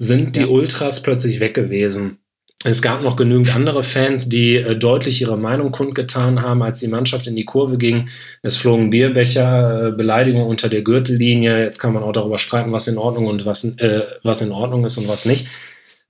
[0.00, 2.18] sind die Ultras plötzlich weg gewesen.
[2.64, 6.88] Es gab noch genügend andere Fans, die äh, deutlich ihre Meinung kundgetan haben, als die
[6.88, 8.08] Mannschaft in die Kurve ging.
[8.42, 11.62] Es flogen Bierbecher, äh, Beleidigungen unter der Gürtellinie.
[11.62, 14.84] Jetzt kann man auch darüber streiten, was in Ordnung und was, äh, was in Ordnung
[14.84, 15.48] ist und was nicht.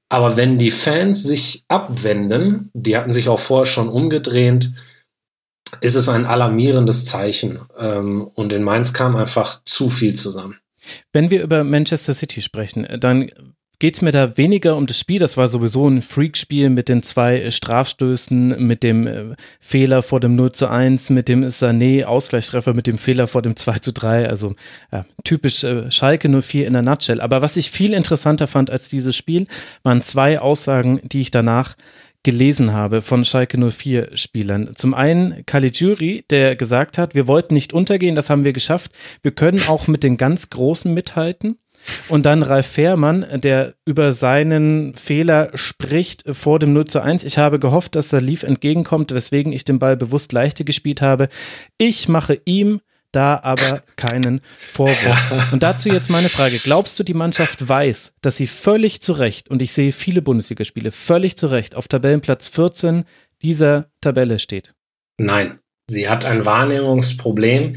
[0.09, 4.71] Aber wenn die Fans sich abwenden, die hatten sich auch vorher schon umgedreht,
[5.81, 7.61] ist es ein alarmierendes Zeichen.
[7.79, 10.59] Ähm, und in Mainz kam einfach zu viel zusammen.
[11.13, 13.31] Wenn wir über Manchester City sprechen, dann
[13.81, 15.19] geht es mir da weniger um das Spiel.
[15.19, 20.21] Das war sowieso ein Freak-Spiel mit den zwei äh, Strafstößen, mit dem äh, Fehler vor
[20.21, 24.29] dem 0 zu 1, mit dem Sané-Ausgleichstreffer, mit dem Fehler vor dem 2 zu 3.
[24.29, 24.55] Also
[24.93, 27.21] ja, typisch äh, Schalke 04 in der Nutshell.
[27.21, 29.47] Aber was ich viel interessanter fand als dieses Spiel,
[29.83, 31.75] waren zwei Aussagen, die ich danach
[32.23, 34.73] gelesen habe von Schalke 04 Spielern.
[34.75, 38.93] Zum einen Caligiuri, der gesagt hat, wir wollten nicht untergehen, das haben wir geschafft.
[39.23, 41.57] Wir können auch mit den ganz Großen mithalten.
[42.09, 47.25] Und dann Ralf Fährmann, der über seinen Fehler spricht vor dem 0 zu 1.
[47.25, 51.29] Ich habe gehofft, dass Lief entgegenkommt, weswegen ich den Ball bewusst leichter gespielt habe.
[51.79, 52.81] Ich mache ihm
[53.13, 55.53] da aber keinen Vorwurf.
[55.53, 56.59] Und dazu jetzt meine Frage.
[56.59, 60.93] Glaubst du, die Mannschaft weiß, dass sie völlig zu Recht, und ich sehe viele Bundesligaspiele,
[60.93, 63.05] völlig zu Recht auf Tabellenplatz 14
[63.43, 64.75] dieser Tabelle steht?
[65.19, 65.59] Nein.
[65.89, 67.75] Sie hat ein Wahrnehmungsproblem.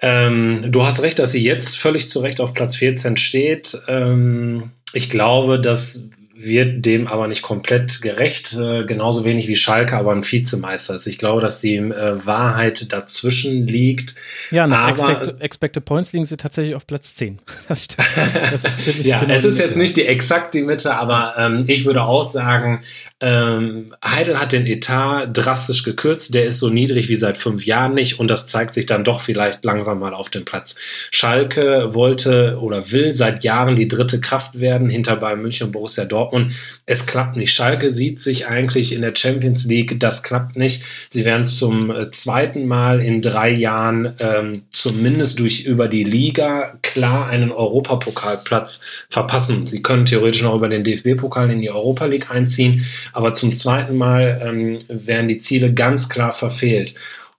[0.00, 3.76] Ähm, du hast recht, dass sie jetzt völlig zu Recht auf Platz 14 steht.
[3.88, 9.96] Ähm, ich glaube, dass wird dem aber nicht komplett gerecht, äh, genauso wenig wie Schalke
[9.96, 11.06] aber ein Vizemeister ist.
[11.06, 14.14] Ich glaube, dass die äh, Wahrheit dazwischen liegt.
[14.50, 17.38] Ja, nach Expect Expected Points liegen sie tatsächlich auf Platz 10.
[17.68, 18.08] Das stimmt.
[18.52, 21.64] Das ist ziemlich ja, genau es ist jetzt nicht die exakt die Mitte, aber ähm,
[21.66, 22.82] ich würde auch sagen,
[23.20, 26.34] ähm, Heidel hat den Etat drastisch gekürzt.
[26.34, 29.20] Der ist so niedrig wie seit fünf Jahren nicht und das zeigt sich dann doch
[29.20, 30.76] vielleicht langsam mal auf dem Platz.
[31.10, 36.04] Schalke wollte oder will seit Jahren die dritte Kraft werden hinter Bayern München und Borussia
[36.04, 36.54] Dortmund Dortmund.
[36.86, 37.52] Es klappt nicht.
[37.52, 40.84] Schalke sieht sich eigentlich in der Champions League, das klappt nicht.
[41.10, 46.78] Sie werden zum äh, zweiten Mal in drei Jahren ähm, zumindest durch über die Liga
[46.82, 49.66] klar einen Europapokalplatz verpassen.
[49.66, 53.96] Sie können theoretisch noch über den DFB-Pokal in die Europa League einziehen, aber zum zweiten
[53.96, 56.94] Mal ähm, werden die Ziele ganz klar verfehlt.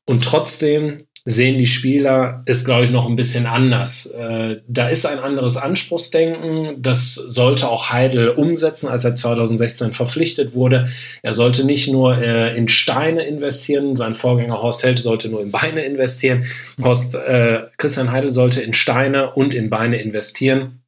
[0.06, 0.97] Und trotzdem
[1.29, 4.05] sehen die Spieler es, glaube ich, noch ein bisschen anders.
[4.05, 6.81] Äh, da ist ein anderes Anspruchsdenken.
[6.81, 10.85] Das sollte auch Heidel umsetzen, als er 2016 verpflichtet wurde.
[11.23, 15.51] Er sollte nicht nur äh, in Steine investieren, sein Vorgänger Horst Held sollte nur in
[15.51, 16.45] Beine investieren.
[16.81, 20.81] Horst, äh, Christian Heidel sollte in Steine und in Beine investieren.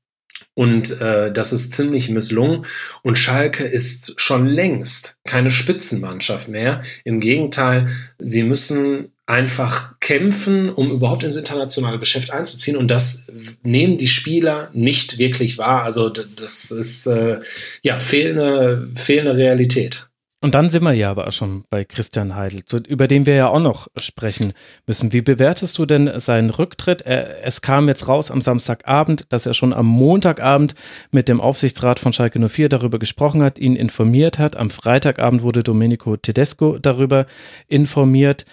[0.54, 2.66] Und äh, das ist ziemlich misslungen.
[3.04, 6.80] Und Schalke ist schon längst keine Spitzenmannschaft mehr.
[7.04, 7.88] Im Gegenteil,
[8.20, 12.76] sie müssen einfach kämpfen, um überhaupt ins internationale Geschäft einzuziehen.
[12.76, 13.26] Und das
[13.62, 15.84] nehmen die Spieler nicht wirklich wahr.
[15.84, 17.40] Also das ist äh,
[17.84, 20.08] ja fehlende, fehlende Realität.
[20.42, 23.60] Und dann sind wir ja aber schon bei Christian Heidel, über den wir ja auch
[23.60, 24.54] noch sprechen
[24.88, 25.12] müssen.
[25.12, 27.02] Wie bewertest du denn seinen Rücktritt?
[27.04, 30.76] Es kam jetzt raus am Samstagabend, dass er schon am Montagabend
[31.12, 34.56] mit dem Aufsichtsrat von Schalke 04 darüber gesprochen hat, ihn informiert hat.
[34.56, 37.26] Am Freitagabend wurde Domenico Tedesco darüber
[37.68, 38.46] informiert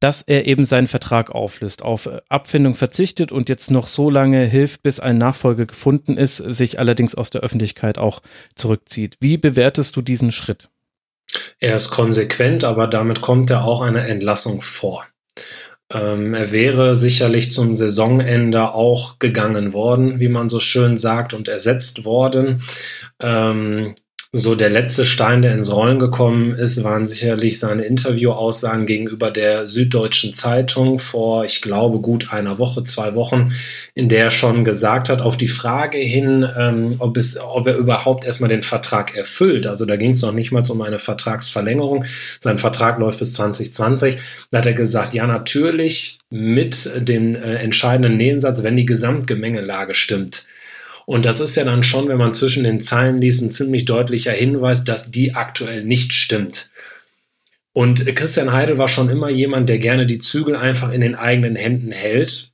[0.00, 4.82] dass er eben seinen Vertrag auflöst, auf Abfindung verzichtet und jetzt noch so lange hilft,
[4.82, 8.20] bis ein Nachfolger gefunden ist, sich allerdings aus der Öffentlichkeit auch
[8.54, 9.16] zurückzieht.
[9.20, 10.68] Wie bewertest du diesen Schritt?
[11.58, 15.06] Er ist konsequent, aber damit kommt er auch eine Entlassung vor.
[15.90, 21.48] Ähm, er wäre sicherlich zum Saisonende auch gegangen worden, wie man so schön sagt, und
[21.48, 22.62] ersetzt worden.
[23.20, 23.94] Ähm,
[24.32, 29.66] so der letzte Stein, der ins Rollen gekommen ist, waren sicherlich seine Interviewaussagen gegenüber der
[29.66, 33.50] Süddeutschen Zeitung vor, ich glaube, gut einer Woche, zwei Wochen,
[33.94, 37.76] in der er schon gesagt hat, auf die Frage hin, ähm, ob, es, ob er
[37.76, 39.66] überhaupt erstmal den Vertrag erfüllt.
[39.66, 42.04] Also da ging es noch nicht mal um eine Vertragsverlängerung.
[42.38, 44.18] Sein Vertrag läuft bis 2020.
[44.50, 50.48] Da hat er gesagt, ja, natürlich mit dem äh, entscheidenden Nebensatz, wenn die Gesamtgemengelage stimmt.
[51.08, 54.32] Und das ist ja dann schon, wenn man zwischen den Zeilen liest, ein ziemlich deutlicher
[54.32, 56.70] Hinweis, dass die aktuell nicht stimmt.
[57.72, 61.56] Und Christian Heidel war schon immer jemand, der gerne die Zügel einfach in den eigenen
[61.56, 62.50] Händen hält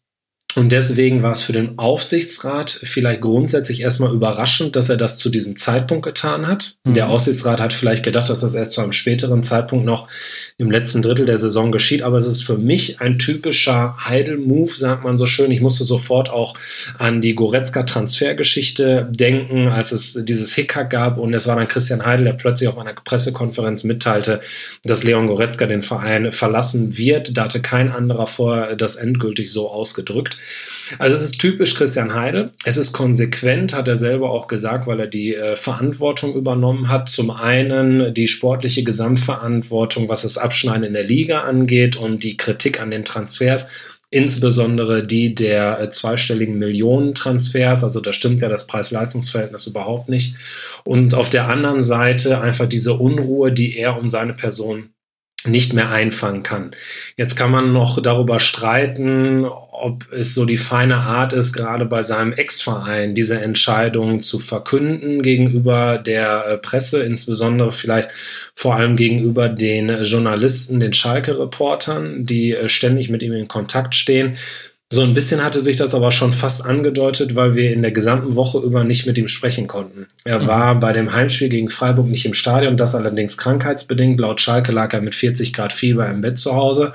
[0.56, 5.28] und deswegen war es für den Aufsichtsrat vielleicht grundsätzlich erstmal überraschend, dass er das zu
[5.28, 6.76] diesem Zeitpunkt getan hat.
[6.84, 6.94] Mhm.
[6.94, 10.08] Der Aufsichtsrat hat vielleicht gedacht, dass das erst zu einem späteren Zeitpunkt noch
[10.56, 12.02] im letzten Drittel der Saison geschieht.
[12.02, 15.50] Aber es ist für mich ein typischer Heidel-Move, sagt man so schön.
[15.50, 16.56] Ich musste sofort auch
[16.98, 21.18] an die Goretzka-Transfergeschichte denken, als es dieses Hickhack gab.
[21.18, 24.40] Und es war dann Christian Heidel, der plötzlich auf einer Pressekonferenz mitteilte,
[24.84, 27.36] dass Leon Goretzka den Verein verlassen wird.
[27.36, 30.38] Da hatte kein anderer vorher das endgültig so ausgedrückt.
[30.98, 32.50] Also es ist typisch Christian Heide.
[32.64, 37.08] Es ist konsequent, hat er selber auch gesagt, weil er die äh, Verantwortung übernommen hat.
[37.08, 42.80] Zum einen die sportliche Gesamtverantwortung, was das Abschneiden in der Liga angeht und die Kritik
[42.80, 43.68] an den Transfers
[44.14, 47.82] insbesondere die der äh, zweistelligen Millionen-Transfers.
[47.82, 50.36] Also da stimmt ja das Preis-Leistungs-Verhältnis überhaupt nicht.
[50.84, 54.90] Und auf der anderen Seite einfach diese Unruhe, die er um seine Person
[55.46, 56.72] nicht mehr einfangen kann.
[57.16, 62.02] Jetzt kann man noch darüber streiten, ob es so die feine Art ist, gerade bei
[62.02, 68.10] seinem Ex-Verein diese Entscheidung zu verkünden gegenüber der äh, Presse, insbesondere vielleicht
[68.54, 74.36] vor allem gegenüber den Journalisten, den Schalke-Reportern, die äh, ständig mit ihm in Kontakt stehen.
[74.92, 78.36] So ein bisschen hatte sich das aber schon fast angedeutet, weil wir in der gesamten
[78.36, 80.06] Woche über nicht mit ihm sprechen konnten.
[80.24, 80.46] Er mhm.
[80.46, 84.20] war bei dem Heimspiel gegen Freiburg nicht im Stadion, das allerdings krankheitsbedingt.
[84.20, 86.92] Laut Schalke lag er mit 40 Grad Fieber im Bett zu Hause.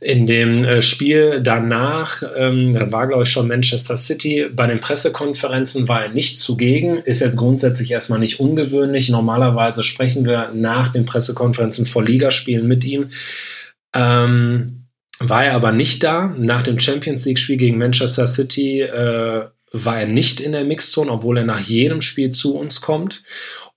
[0.00, 4.80] In dem äh, Spiel danach, ähm, da war glaube ich schon Manchester City, bei den
[4.80, 9.08] Pressekonferenzen war er nicht zugegen, ist jetzt grundsätzlich erstmal nicht ungewöhnlich.
[9.08, 13.10] Normalerweise sprechen wir nach den Pressekonferenzen vor Ligaspielen mit ihm.
[13.94, 14.83] Ähm,
[15.20, 16.34] war er aber nicht da.
[16.36, 21.38] Nach dem Champions League-Spiel gegen Manchester City äh, war er nicht in der Mixzone, obwohl
[21.38, 23.24] er nach jedem Spiel zu uns kommt.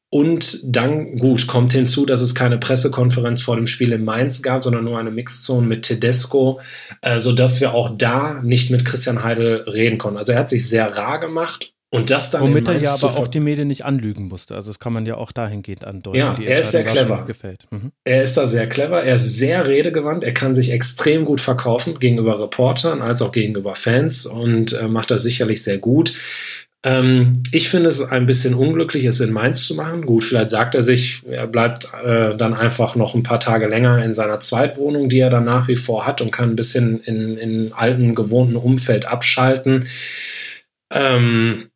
[0.09, 4.63] Und dann, gut, kommt hinzu, dass es keine Pressekonferenz vor dem Spiel in Mainz gab,
[4.63, 6.61] sondern nur eine Mixzone mit Tedesco,
[7.01, 10.17] äh, sodass wir auch da nicht mit Christian Heidel reden konnten.
[10.17, 13.29] Also er hat sich sehr rar gemacht und das dann Womit er ja aber auch
[13.29, 14.55] die Medien nicht anlügen musste.
[14.55, 16.19] Also das kann man ja auch dahingehend andeuten.
[16.19, 17.25] Ja, er ist sehr clever.
[17.71, 17.93] Mhm.
[18.03, 19.03] Er ist da sehr clever.
[19.03, 20.25] Er ist sehr redegewandt.
[20.25, 25.11] Er kann sich extrem gut verkaufen gegenüber Reportern als auch gegenüber Fans und äh, macht
[25.11, 26.13] das sicherlich sehr gut.
[26.83, 30.05] Ähm, ich finde es ein bisschen unglücklich, es in Mainz zu machen.
[30.05, 34.03] Gut, vielleicht sagt er sich, er bleibt äh, dann einfach noch ein paar Tage länger
[34.03, 37.37] in seiner Zweitwohnung, die er dann nach wie vor hat und kann ein bisschen in,
[37.37, 39.87] in alten, gewohnten Umfeld abschalten.
[40.93, 41.69] Ähm,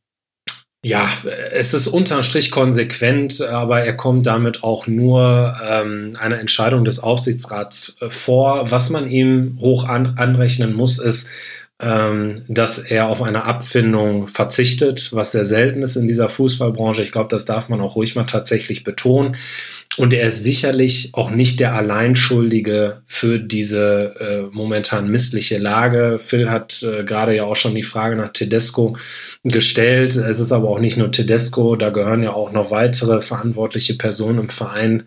[0.84, 1.08] Ja,
[1.52, 7.00] es ist unterm Strich konsequent, aber er kommt damit auch nur ähm, einer Entscheidung des
[7.02, 8.72] Aufsichtsrats äh, vor.
[8.72, 11.30] Was man ihm hoch an, anrechnen muss, ist,
[11.80, 17.04] ähm, dass er auf eine Abfindung verzichtet, was sehr selten ist in dieser Fußballbranche.
[17.04, 19.36] Ich glaube, das darf man auch ruhig mal tatsächlich betonen.
[19.97, 26.17] Und er ist sicherlich auch nicht der Alleinschuldige für diese äh, momentan missliche Lage.
[26.17, 28.95] Phil hat äh, gerade ja auch schon die Frage nach Tedesco
[29.43, 30.15] gestellt.
[30.15, 34.39] Es ist aber auch nicht nur Tedesco, da gehören ja auch noch weitere verantwortliche Personen
[34.39, 35.04] im Verein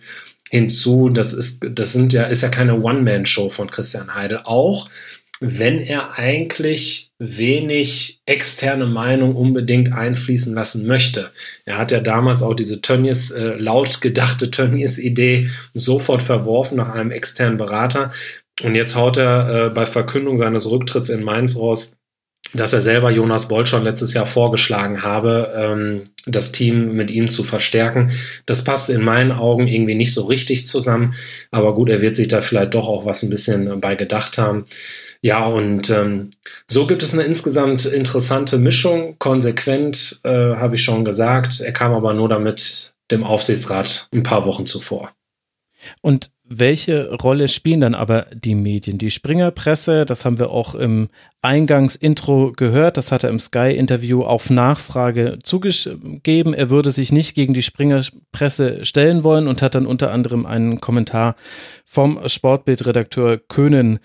[0.50, 1.08] hinzu.
[1.08, 4.40] Das ist, das sind ja, ist ja keine One-Man-Show von Christian Heidel.
[4.44, 4.90] Auch
[5.40, 11.30] wenn er eigentlich wenig externe Meinung unbedingt einfließen lassen möchte.
[11.64, 17.10] Er hat ja damals auch diese Tönnies, äh, laut gedachte Tönnies-Idee sofort verworfen nach einem
[17.10, 18.10] externen Berater.
[18.62, 21.96] Und jetzt haut er äh, bei Verkündung seines Rücktritts in Mainz raus,
[22.54, 27.28] dass er selber Jonas Bolt schon letztes Jahr vorgeschlagen habe, ähm, das Team mit ihm
[27.28, 28.12] zu verstärken.
[28.46, 31.14] Das passt in meinen Augen irgendwie nicht so richtig zusammen.
[31.50, 34.64] Aber gut, er wird sich da vielleicht doch auch was ein bisschen bei gedacht haben.
[35.24, 36.28] Ja, und ähm,
[36.68, 39.16] so gibt es eine insgesamt interessante Mischung.
[39.18, 41.62] Konsequent, äh, habe ich schon gesagt.
[41.62, 45.12] Er kam aber nur damit dem Aufsichtsrat ein paar Wochen zuvor.
[46.02, 48.98] Und welche Rolle spielen dann aber die Medien?
[48.98, 51.08] Die Springerpresse, das haben wir auch im
[51.40, 56.52] Eingangsintro gehört, das hat er im Sky-Interview auf Nachfrage zugegeben.
[56.52, 60.82] Er würde sich nicht gegen die Springerpresse stellen wollen und hat dann unter anderem einen
[60.82, 61.34] Kommentar
[61.86, 64.00] vom Sportbildredakteur Köhnen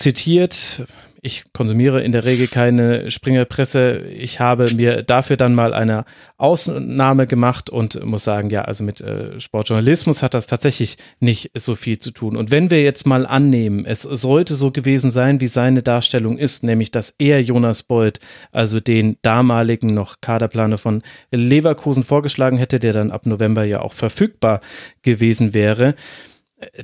[0.00, 0.84] zitiert.
[1.22, 3.98] Ich konsumiere in der Regel keine Springerpresse.
[3.98, 6.06] Ich habe mir dafür dann mal eine
[6.38, 11.74] Ausnahme gemacht und muss sagen, ja, also mit äh, Sportjournalismus hat das tatsächlich nicht so
[11.74, 12.38] viel zu tun.
[12.38, 16.64] Und wenn wir jetzt mal annehmen, es sollte so gewesen sein, wie seine Darstellung ist,
[16.64, 18.18] nämlich dass er Jonas Bold,
[18.50, 23.92] also den damaligen noch Kaderplaner von Leverkusen vorgeschlagen hätte, der dann ab November ja auch
[23.92, 24.62] verfügbar
[25.02, 25.94] gewesen wäre,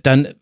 [0.02, 0.34] dann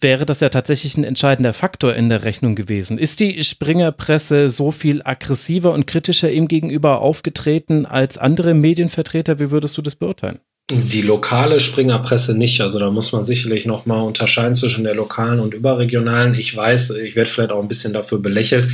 [0.00, 2.98] wäre das ja tatsächlich ein entscheidender Faktor in der Rechnung gewesen.
[2.98, 9.38] Ist die Springerpresse so viel aggressiver und kritischer ihm gegenüber aufgetreten als andere Medienvertreter?
[9.38, 10.38] Wie würdest du das beurteilen?
[10.70, 12.60] Die lokale Springerpresse nicht.
[12.60, 16.34] Also da muss man sicherlich nochmal unterscheiden zwischen der lokalen und überregionalen.
[16.34, 18.68] Ich weiß, ich werde vielleicht auch ein bisschen dafür belächelt,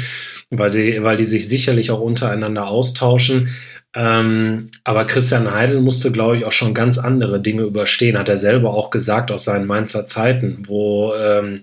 [0.59, 3.49] weil, sie, weil die sich sicherlich auch untereinander austauschen.
[3.97, 8.37] Ähm, aber Christian Heidel musste, glaube ich, auch schon ganz andere Dinge überstehen, hat er
[8.37, 11.55] selber auch gesagt aus seinen Mainzer Zeiten, wo ähm,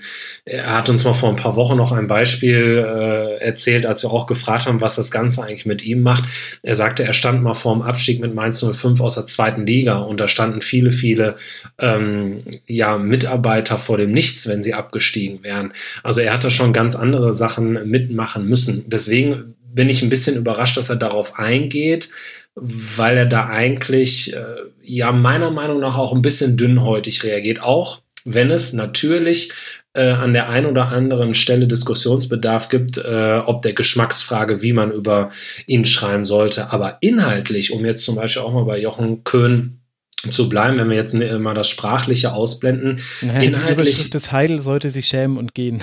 [0.45, 4.11] er hat uns mal vor ein paar Wochen noch ein Beispiel äh, erzählt, als wir
[4.11, 6.23] auch gefragt haben, was das Ganze eigentlich mit ihm macht.
[6.63, 9.99] Er sagte, er stand mal vor dem Abstieg mit Mainz 05 aus der zweiten Liga
[9.99, 11.35] und da standen viele, viele
[11.79, 15.73] ähm, ja, Mitarbeiter vor dem Nichts, wenn sie abgestiegen wären.
[16.01, 18.80] Also er hatte schon ganz andere Sachen mitmachen müssen.
[18.87, 22.09] Deswegen bin ich ein bisschen überrascht, dass er darauf eingeht,
[22.55, 24.43] weil er da eigentlich, äh,
[24.81, 27.61] ja, meiner Meinung nach auch ein bisschen dünnhäutig reagiert.
[27.63, 29.51] Auch wenn es natürlich
[29.93, 34.91] äh, an der einen oder anderen Stelle Diskussionsbedarf gibt, äh, ob der Geschmacksfrage, wie man
[34.91, 35.29] über
[35.67, 36.71] ihn schreiben sollte.
[36.71, 39.81] Aber inhaltlich, um jetzt zum Beispiel auch mal bei Jochen Köhn
[40.29, 42.99] zu bleiben, wenn wir jetzt mal das Sprachliche ausblenden.
[43.21, 45.81] Naja, inhaltlich, die Überschrift des Heidel sollte sich schämen und gehen.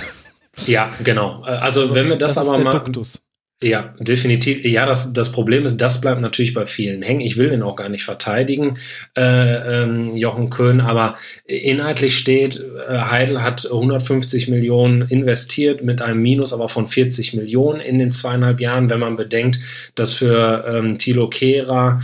[0.66, 1.42] Ja, genau.
[1.42, 2.71] Also, also wenn wir das, das aber mal.
[2.73, 3.23] Duktus.
[3.61, 4.64] Ja, definitiv.
[4.64, 7.21] Ja, das, das Problem ist, das bleibt natürlich bei vielen hängen.
[7.21, 8.79] Ich will den auch gar nicht verteidigen,
[9.16, 16.23] äh, ähm, Jochen Köhn, aber inhaltlich steht, äh, Heidel hat 150 Millionen investiert mit einem
[16.23, 19.59] Minus aber von 40 Millionen in den zweieinhalb Jahren, wenn man bedenkt,
[19.97, 22.01] dass für ähm, Thilo Kehrer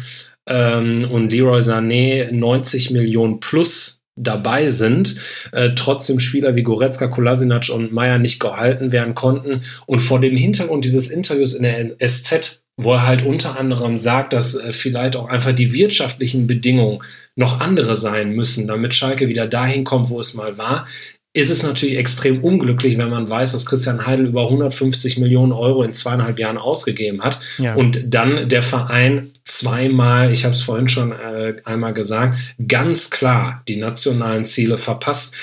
[0.46, 5.16] ähm, und Leroy Sané 90 Millionen plus dabei sind,
[5.52, 9.62] äh, trotzdem Spieler wie Goretzka, Kolasinac und Meier nicht gehalten werden konnten.
[9.86, 14.32] Und vor dem Hintergrund dieses Interviews in der SZ, wo er halt unter anderem sagt,
[14.32, 17.00] dass äh, vielleicht auch einfach die wirtschaftlichen Bedingungen
[17.36, 20.86] noch andere sein müssen, damit Schalke wieder dahin kommt, wo es mal war,
[21.34, 25.82] ist es natürlich extrem unglücklich, wenn man weiß, dass Christian Heidel über 150 Millionen Euro
[25.82, 27.74] in zweieinhalb Jahren ausgegeben hat ja.
[27.74, 33.62] und dann der Verein zweimal, ich habe es vorhin schon äh, einmal gesagt, ganz klar
[33.66, 35.34] die nationalen Ziele verpasst.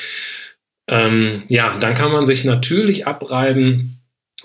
[0.89, 3.99] Ähm, ja, dann kann man sich natürlich abreiben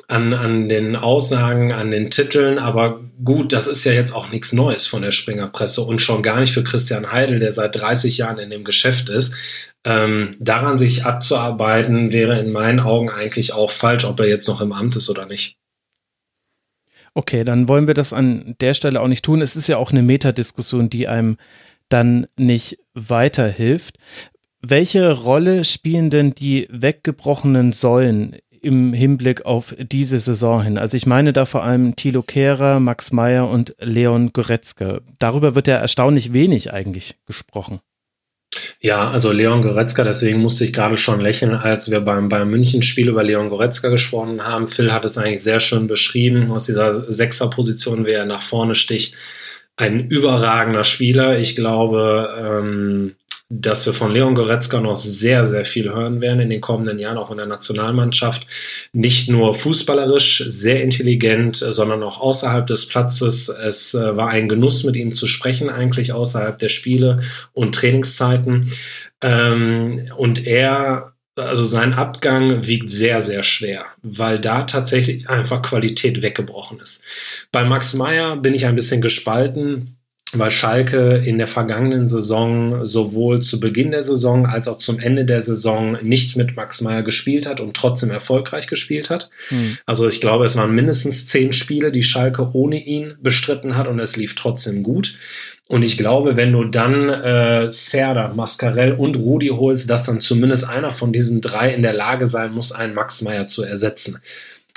[0.09, 4.52] an, an den Aussagen, an den Titeln, aber gut, das ist ja jetzt auch nichts
[4.52, 8.38] Neues von der Springerpresse und schon gar nicht für Christian Heidel, der seit 30 Jahren
[8.38, 9.34] in dem Geschäft ist.
[9.87, 14.61] Ähm, daran sich abzuarbeiten, wäre in meinen Augen eigentlich auch falsch, ob er jetzt noch
[14.61, 15.59] im Amt ist oder nicht.
[17.14, 19.41] Okay, dann wollen wir das an der Stelle auch nicht tun.
[19.41, 21.37] Es ist ja auch eine Metadiskussion, die einem
[21.89, 23.99] dann nicht weiterhilft.
[24.61, 30.78] Welche Rolle spielen denn die weggebrochenen Säulen im Hinblick auf diese Saison hin?
[30.78, 34.99] Also ich meine da vor allem Thilo Kehrer, Max Meyer und Leon Goretzka.
[35.20, 37.78] Darüber wird ja erstaunlich wenig eigentlich gesprochen.
[38.87, 43.09] Ja, also Leon Goretzka, deswegen musste ich gerade schon lächeln, als wir beim Bayern München-Spiel
[43.09, 44.68] über Leon Goretzka gesprochen haben.
[44.68, 49.16] Phil hat es eigentlich sehr schön beschrieben, aus dieser Sechser-Position, wie er nach vorne sticht.
[49.74, 51.37] Ein überragender Spieler.
[51.37, 53.16] Ich glaube, ähm,
[53.49, 57.16] dass wir von Leon Goretzka noch sehr, sehr viel hören werden in den kommenden Jahren,
[57.16, 58.49] auch in der Nationalmannschaft.
[58.92, 63.49] Nicht nur fußballerisch, sehr intelligent, sondern auch außerhalb des Platzes.
[63.49, 67.20] Es äh, war ein Genuss, mit ihm zu sprechen, eigentlich außerhalb der Spiele
[67.53, 68.68] und Trainingszeiten.
[69.22, 76.22] Ähm, und er also sein Abgang wiegt sehr, sehr schwer, weil da tatsächlich einfach Qualität
[76.22, 77.03] weggebrochen ist.
[77.53, 79.95] Bei Max Meyer bin ich ein bisschen gespalten
[80.33, 85.24] weil Schalke in der vergangenen Saison sowohl zu Beginn der Saison als auch zum Ende
[85.24, 89.31] der Saison nicht mit Max Meyer gespielt hat und trotzdem erfolgreich gespielt hat.
[89.51, 89.79] Mhm.
[89.87, 94.01] Also ich glaube, es waren mindestens zehn Spiele, die Schalke ohne ihn bestritten hat und
[94.01, 95.16] es lief trotzdem gut.
[95.68, 100.68] Und ich glaube, wenn du dann äh, Serda, Mascarell und Rudi holst, dass dann zumindest
[100.68, 104.18] einer von diesen drei in der Lage sein muss, einen Max Meyer zu ersetzen.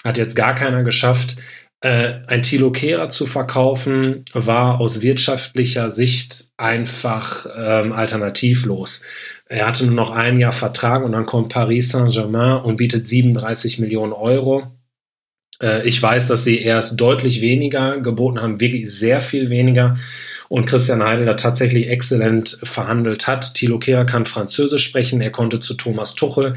[0.03, 1.37] Hat jetzt gar keiner geschafft.
[1.81, 9.03] Äh, ein Thilo Kehrer zu verkaufen, war aus wirtschaftlicher Sicht einfach ähm, alternativlos.
[9.45, 13.79] Er hatte nur noch ein Jahr Vertrag und dann kommt Paris Saint-Germain und bietet 37
[13.79, 14.75] Millionen Euro.
[15.61, 19.95] Äh, ich weiß, dass sie erst deutlich weniger geboten haben, wirklich sehr viel weniger
[20.49, 23.53] und Christian Heidel da tatsächlich exzellent verhandelt hat.
[23.53, 26.55] Thilo Kehr kann Französisch sprechen, er konnte zu Thomas Tuchel.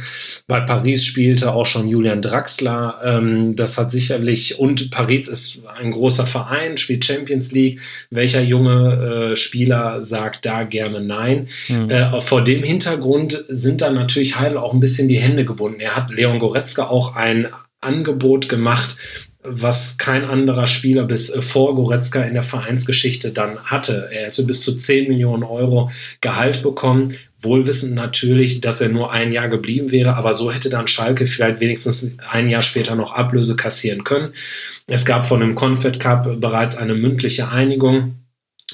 [0.48, 3.00] Bei Paris spielte auch schon Julian Draxler.
[3.04, 7.80] Ähm, das hat sicherlich, und Paris ist ein großer Verein, spielt Champions League.
[8.10, 11.48] Welcher junge äh, Spieler sagt da gerne Nein?
[11.68, 11.90] Mhm.
[11.90, 15.80] Äh, vor dem Hintergrund sind dann natürlich Heidel auch ein bisschen die Hände gebunden.
[15.80, 17.48] Er hat Leon Goretzka auch ein
[17.82, 18.96] Angebot gemacht,
[19.44, 24.08] was kein anderer Spieler bis äh, vor Goretzka in der Vereinsgeschichte dann hatte.
[24.12, 25.90] Er hätte bis zu 10 Millionen Euro
[26.20, 30.86] Gehalt bekommen, wohlwissend natürlich, dass er nur ein Jahr geblieben wäre, aber so hätte dann
[30.86, 34.32] Schalke vielleicht wenigstens ein Jahr später noch Ablöse kassieren können.
[34.86, 38.14] Es gab von dem Confed Cup bereits eine mündliche Einigung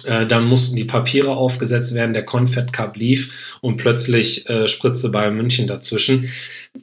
[0.05, 5.09] äh, dann mussten die Papiere aufgesetzt werden, der Confed Cup lief und plötzlich äh, spritzte
[5.11, 6.31] Bayern München dazwischen.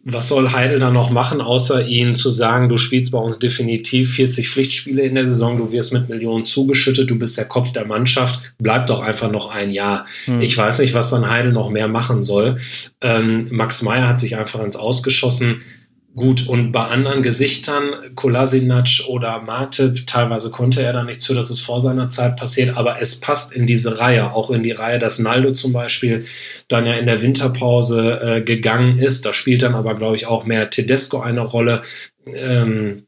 [0.04, 4.16] Was soll Heidel dann noch machen, außer ihnen zu sagen, du spielst bei uns definitiv
[4.16, 7.86] 40 Pflichtspiele in der Saison, du wirst mit Millionen zugeschüttet, du bist der Kopf der
[7.86, 10.06] Mannschaft, bleib doch einfach noch ein Jahr.
[10.26, 10.42] Hm.
[10.42, 12.58] Ich weiß nicht, was dann Heidel noch mehr machen soll.
[13.02, 15.62] Ähm, Max Meyer hat sich einfach ins Ausgeschossen.
[16.16, 21.50] Gut, und bei anderen Gesichtern, Kolasinac oder Matip, teilweise konnte er da nichts für, dass
[21.50, 24.98] es vor seiner Zeit passiert, aber es passt in diese Reihe, auch in die Reihe,
[24.98, 26.24] dass Naldo zum Beispiel
[26.70, 29.26] dann ja in der Winterpause äh, gegangen ist.
[29.26, 31.82] Da spielt dann aber, glaube ich, auch mehr Tedesco eine Rolle.
[32.34, 33.04] Ähm,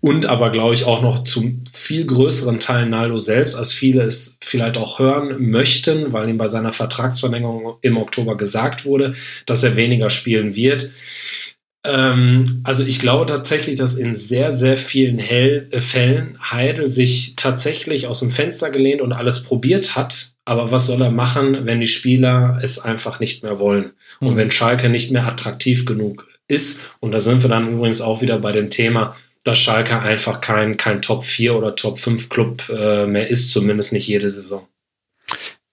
[0.00, 4.36] und aber, glaube ich, auch noch zum viel größeren Teil Naldo selbst, als viele es
[4.42, 9.14] vielleicht auch hören möchten, weil ihm bei seiner Vertragsverlängerung im Oktober gesagt wurde,
[9.46, 10.90] dass er weniger spielen wird.
[11.84, 17.34] Ähm, also ich glaube tatsächlich, dass in sehr, sehr vielen Hell äh, Fällen Heidel sich
[17.36, 20.32] tatsächlich aus dem Fenster gelehnt und alles probiert hat.
[20.44, 23.92] Aber was soll er machen, wenn die Spieler es einfach nicht mehr wollen?
[24.20, 24.28] Mhm.
[24.28, 26.82] Und wenn Schalke nicht mehr attraktiv genug ist?
[27.00, 30.76] Und da sind wir dann übrigens auch wieder bei dem Thema, dass Schalke einfach kein,
[30.76, 34.66] kein Top 4 oder Top 5 Club äh, mehr ist, zumindest nicht jede Saison.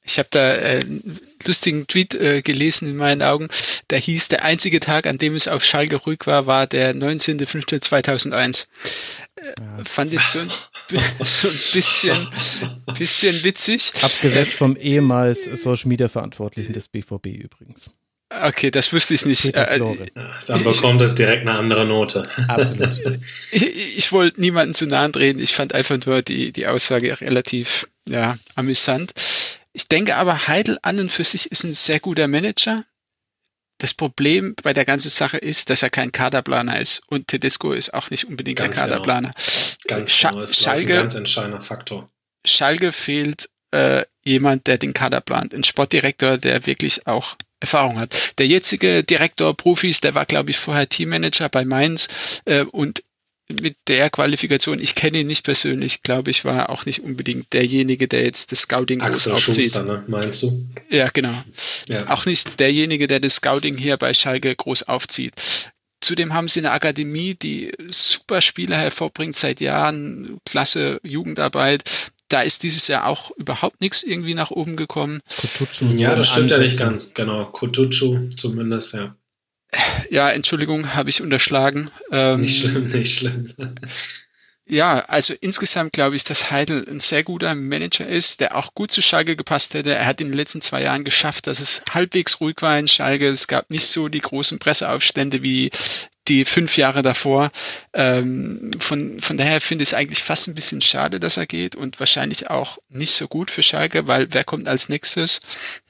[0.10, 3.48] Ich habe da äh, einen lustigen Tweet äh, gelesen in meinen Augen.
[3.90, 8.68] Da hieß, der einzige Tag, an dem es auf Schalke ruhig war, war der 19.05.2001.
[9.36, 9.86] Äh, ja.
[9.86, 10.52] Fand ich so ein,
[11.24, 12.28] so ein bisschen,
[12.98, 13.94] bisschen witzig.
[14.02, 17.92] Abgesetzt vom ehemals Social Media Verantwortlichen des BVB übrigens.
[18.32, 19.56] Okay, das wüsste ich nicht.
[19.56, 20.06] Äh, äh
[20.48, 22.24] dann bekommt es direkt eine andere Note.
[22.48, 23.00] Absolut.
[23.52, 25.40] ich, ich wollte niemanden zu nahe drehen.
[25.40, 29.14] Ich fand einfach nur die, die Aussage relativ ja, amüsant.
[29.74, 32.84] Ich denke aber, Heidel an und für sich ist ein sehr guter Manager.
[33.78, 37.94] Das Problem bei der ganzen Sache ist, dass er kein Kaderplaner ist und Tedesco ist
[37.94, 38.96] auch nicht unbedingt ganz der genau.
[38.96, 39.32] Kaderplaner.
[39.32, 40.00] Genau.
[40.00, 42.12] Ganz Scha genau, ist Schalke, ein ganz entscheidender Faktor.
[42.46, 48.38] Schalke fehlt äh, jemand, der den Kader plant, ein Sportdirektor, der wirklich auch Erfahrung hat.
[48.38, 52.08] Der jetzige Direktor Profis, der war, glaube ich, vorher Teammanager bei Mainz
[52.46, 53.04] äh, und
[53.62, 58.08] mit der Qualifikation, ich kenne ihn nicht persönlich, glaube ich, war auch nicht unbedingt derjenige,
[58.08, 59.64] der jetzt das Scouting Axel groß aufzieht.
[59.64, 60.04] Schuster, ne?
[60.08, 60.68] meinst du?
[60.90, 61.34] Ja, genau.
[61.88, 62.10] Ja.
[62.10, 65.34] Auch nicht derjenige, der das Scouting hier bei Schalke groß aufzieht.
[66.02, 71.84] Zudem haben sie eine Akademie, die super Spieler hervorbringt seit Jahren, klasse Jugendarbeit.
[72.30, 75.20] Da ist dieses Jahr auch überhaupt nichts irgendwie nach oben gekommen.
[75.58, 77.46] Kutucu ja, das stimmt ja nicht ganz, genau.
[77.46, 79.16] Kutucu zumindest, ja.
[80.10, 81.92] Ja, Entschuldigung, habe ich unterschlagen.
[82.12, 83.48] Ähm, nicht schlimm, nicht schlimm.
[84.72, 88.92] Ja, also insgesamt glaube ich, dass Heidel ein sehr guter Manager ist, der auch gut
[88.92, 89.96] zu Schalke gepasst hätte.
[89.96, 93.28] Er hat in den letzten zwei Jahren geschafft, dass es halbwegs ruhig war in Schalke.
[93.28, 95.72] Es gab nicht so die großen Presseaufstände wie
[96.30, 97.52] die fünf Jahre davor.
[97.94, 101.76] Ähm, von, von daher finde ich es eigentlich fast ein bisschen schade, dass er geht
[101.76, 105.42] und wahrscheinlich auch nicht so gut für Schalke, weil wer kommt als nächstes?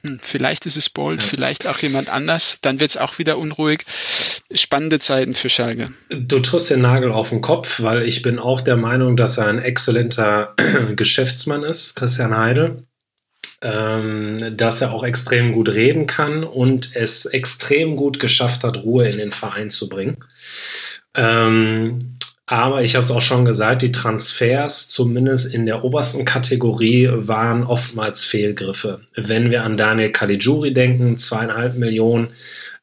[0.04, 1.28] Hm, vielleicht ist es Bold, ja.
[1.28, 2.58] vielleicht auch jemand anders.
[2.62, 3.84] Dann wird es auch wieder unruhig.
[4.52, 5.90] Spannende Zeiten für Schalke.
[6.08, 9.46] Du triffst den Nagel auf den Kopf, weil ich bin auch der Meinung, dass er
[9.46, 10.54] ein exzellenter
[10.96, 12.86] Geschäftsmann ist, Christian Heidel
[13.62, 19.08] ähm, dass er auch extrem gut reden kann und es extrem gut geschafft hat, Ruhe
[19.08, 20.18] in den Verein zu bringen.
[21.14, 21.98] Ähm,
[22.46, 27.62] aber ich habe es auch schon gesagt, die Transfers, zumindest in der obersten Kategorie, waren
[27.62, 29.02] oftmals Fehlgriffe.
[29.14, 32.30] Wenn wir an Daniel Caligiuri denken, zweieinhalb Millionen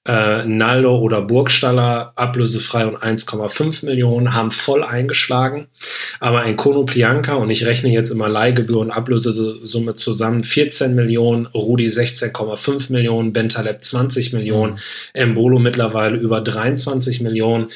[0.07, 5.67] äh, Naldo oder Burgstaller ablösefrei und 1,5 Millionen haben voll eingeschlagen.
[6.19, 11.45] Aber ein Kono Plianka, und ich rechne jetzt immer Leihgebühr und Ablösesumme zusammen, 14 Millionen,
[11.47, 14.79] Rudi 16,5 Millionen, Bentaleb 20 Millionen, mhm.
[15.13, 17.67] Embolo mittlerweile über 23 Millionen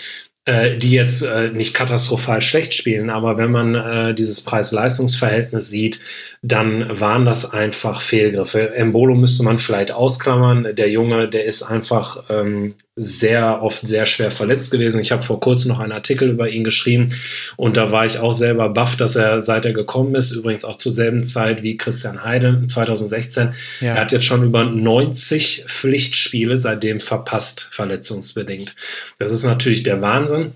[0.45, 5.99] äh, die jetzt äh, nicht katastrophal schlecht spielen, aber wenn man äh, dieses Preis-Leistungs-Verhältnis sieht,
[6.41, 8.73] dann waren das einfach Fehlgriffe.
[8.73, 10.75] Embolo müsste man vielleicht ausklammern.
[10.75, 14.99] Der Junge, der ist einfach ähm, sehr oft sehr schwer verletzt gewesen.
[14.99, 17.07] Ich habe vor kurzem noch einen Artikel über ihn geschrieben
[17.55, 20.75] und da war ich auch selber baff, dass er seit er gekommen ist, übrigens auch
[20.75, 23.93] zur selben Zeit wie Christian Heide 2016, ja.
[23.93, 28.75] er hat jetzt schon über 90 Pflichtspiele seitdem verpasst, verletzungsbedingt.
[29.19, 30.51] Das ist natürlich der Wahnsinn.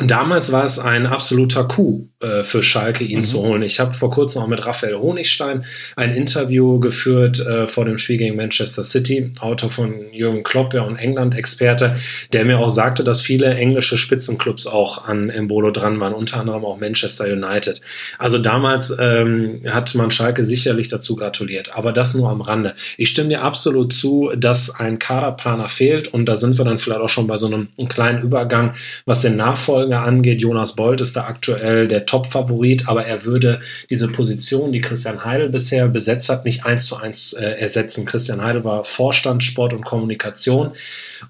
[0.00, 3.24] Damals war es ein absoluter Coup äh, für Schalke, ihn mhm.
[3.24, 3.62] zu holen.
[3.62, 5.64] Ich habe vor kurzem auch mit Raphael Honigstein
[5.96, 10.82] ein Interview geführt äh, vor dem Spiel gegen Manchester City, Autor von Jürgen Klopp ja,
[10.82, 11.94] und England-Experte,
[12.32, 16.64] der mir auch sagte, dass viele englische Spitzenclubs auch an Embolo dran waren, unter anderem
[16.64, 17.80] auch Manchester United.
[18.18, 22.74] Also damals ähm, hat man Schalke sicherlich dazu gratuliert, aber das nur am Rande.
[22.98, 27.00] Ich stimme dir absolut zu, dass ein Kaderplaner fehlt und da sind wir dann vielleicht
[27.00, 28.74] auch schon bei so einem, einem kleinen Übergang,
[29.04, 30.40] was den Nachfolger Nachfolger angeht.
[30.40, 33.60] Jonas Bolt ist da aktuell der Top-Favorit, aber er würde
[33.90, 38.04] diese Position, die Christian Heidel bisher besetzt hat, nicht eins zu eins äh, ersetzen.
[38.04, 40.72] Christian Heidel war Vorstand Sport und Kommunikation.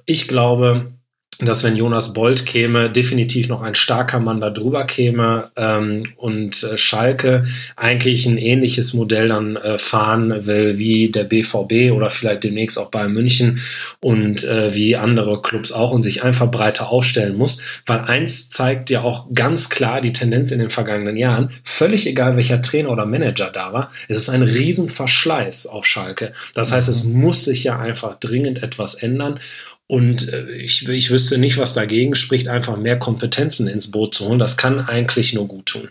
[0.05, 0.87] Ich glaube,
[1.41, 6.64] dass wenn Jonas Bolt käme, definitiv noch ein starker Mann da drüber käme ähm, und
[6.64, 7.45] äh, Schalke
[7.76, 12.91] eigentlich ein ähnliches Modell dann äh, fahren will wie der BVB oder vielleicht demnächst auch
[12.91, 13.61] bei München
[14.01, 18.91] und äh, wie andere Clubs auch und sich einfach breiter aufstellen muss, weil eins zeigt
[18.91, 23.07] ja auch ganz klar die Tendenz in den vergangenen Jahren, völlig egal welcher Trainer oder
[23.07, 26.32] Manager da war, es ist ein Riesenverschleiß auf Schalke.
[26.55, 27.20] Das heißt, es mhm.
[27.20, 29.39] muss sich ja einfach dringend etwas ändern
[29.89, 34.28] und äh, ich, ich wüsste nicht, was dagegen spricht, einfach mehr Kompetenzen ins Boot zu
[34.28, 34.39] holen.
[34.39, 35.89] Das kann eigentlich nur gut tun.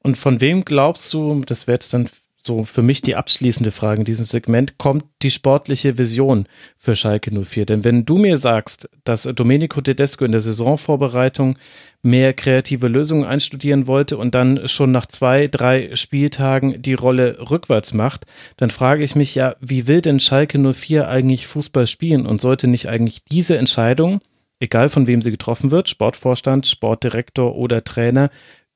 [0.00, 2.08] Und von wem glaubst du, das wäre jetzt dann
[2.48, 7.30] so für mich die abschließende Frage in diesem Segment, kommt die sportliche Vision für Schalke
[7.30, 7.66] 04?
[7.66, 11.56] Denn wenn du mir sagst, dass Domenico Tedesco in der Saisonvorbereitung
[12.02, 17.92] mehr kreative Lösungen einstudieren wollte und dann schon nach zwei, drei Spieltagen die Rolle rückwärts
[17.92, 18.24] macht,
[18.56, 22.66] dann frage ich mich ja, wie will denn Schalke 04 eigentlich Fußball spielen und sollte
[22.66, 24.20] nicht eigentlich diese Entscheidung,
[24.58, 28.30] egal von wem sie getroffen wird, Sportvorstand, Sportdirektor oder Trainer,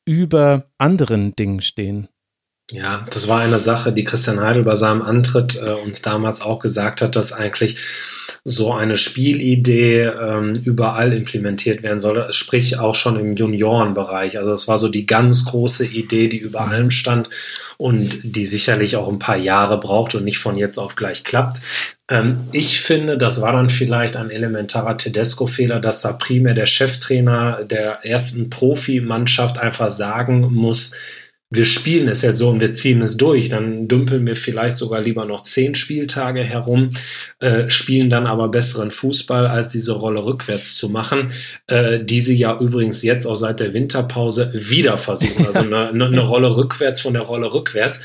[0.04, 2.08] über anderen Dingen stehen?
[2.72, 6.58] Ja, das war eine Sache, die Christian Heidel bei seinem Antritt äh, uns damals auch
[6.58, 7.76] gesagt hat, dass eigentlich
[8.44, 14.38] so eine Spielidee ähm, überall implementiert werden soll, sprich auch schon im Juniorenbereich.
[14.38, 17.30] Also es war so die ganz große Idee, die über allem stand
[17.76, 21.60] und die sicherlich auch ein paar Jahre braucht und nicht von jetzt auf gleich klappt.
[22.08, 27.64] Ähm, ich finde, das war dann vielleicht ein elementarer Tedesco-Fehler, dass da primär der Cheftrainer
[27.64, 30.94] der ersten Profimannschaft einfach sagen muss,
[31.54, 35.02] wir spielen es jetzt so und wir ziehen es durch, dann dümpeln wir vielleicht sogar
[35.02, 36.88] lieber noch zehn Spieltage herum,
[37.40, 41.28] äh, spielen dann aber besseren Fußball, als diese Rolle rückwärts zu machen,
[41.66, 45.46] äh, die sie ja übrigens jetzt auch seit der Winterpause wieder versuchen.
[45.52, 48.00] Also eine, eine Rolle rückwärts von der Rolle rückwärts.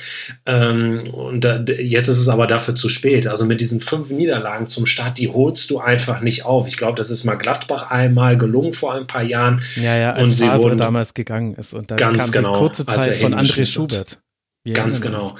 [0.46, 3.28] Ähm, und da, jetzt ist es aber dafür zu spät.
[3.28, 6.68] Also mit diesen fünf Niederlagen zum Start, die holst du einfach nicht auf.
[6.68, 9.62] Ich glaube, das ist mal Gladbach einmal gelungen vor ein paar Jahren.
[9.76, 11.74] Ja, ja, als und sie wurden damals gegangen ist.
[11.74, 14.20] Und dann ganz kam genau, kurze Zeit von André Schubert.
[14.68, 15.34] Wir Ganz genau.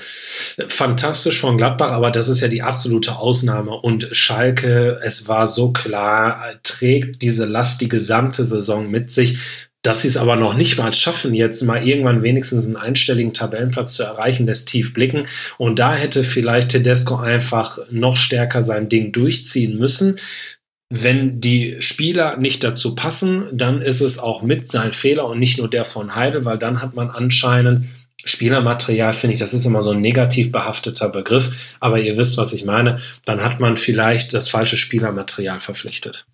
[0.70, 3.72] Fantastisch von Gladbach, aber das ist ja die absolute Ausnahme.
[3.72, 9.38] Und Schalke, es war so klar, trägt diese Last die gesamte Saison mit sich.
[9.84, 13.94] Dass sie es aber noch nicht mal schaffen, jetzt mal irgendwann wenigstens einen einstelligen Tabellenplatz
[13.94, 15.28] zu erreichen, lässt tief blicken.
[15.58, 20.18] Und da hätte vielleicht Tedesco einfach noch stärker sein Ding durchziehen müssen.
[20.90, 25.58] Wenn die Spieler nicht dazu passen, dann ist es auch mit sein Fehler und nicht
[25.58, 27.88] nur der von Heidel, weil dann hat man anscheinend
[28.24, 32.54] Spielermaterial, finde ich, das ist immer so ein negativ behafteter Begriff, aber ihr wisst, was
[32.54, 36.26] ich meine, dann hat man vielleicht das falsche Spielermaterial verpflichtet.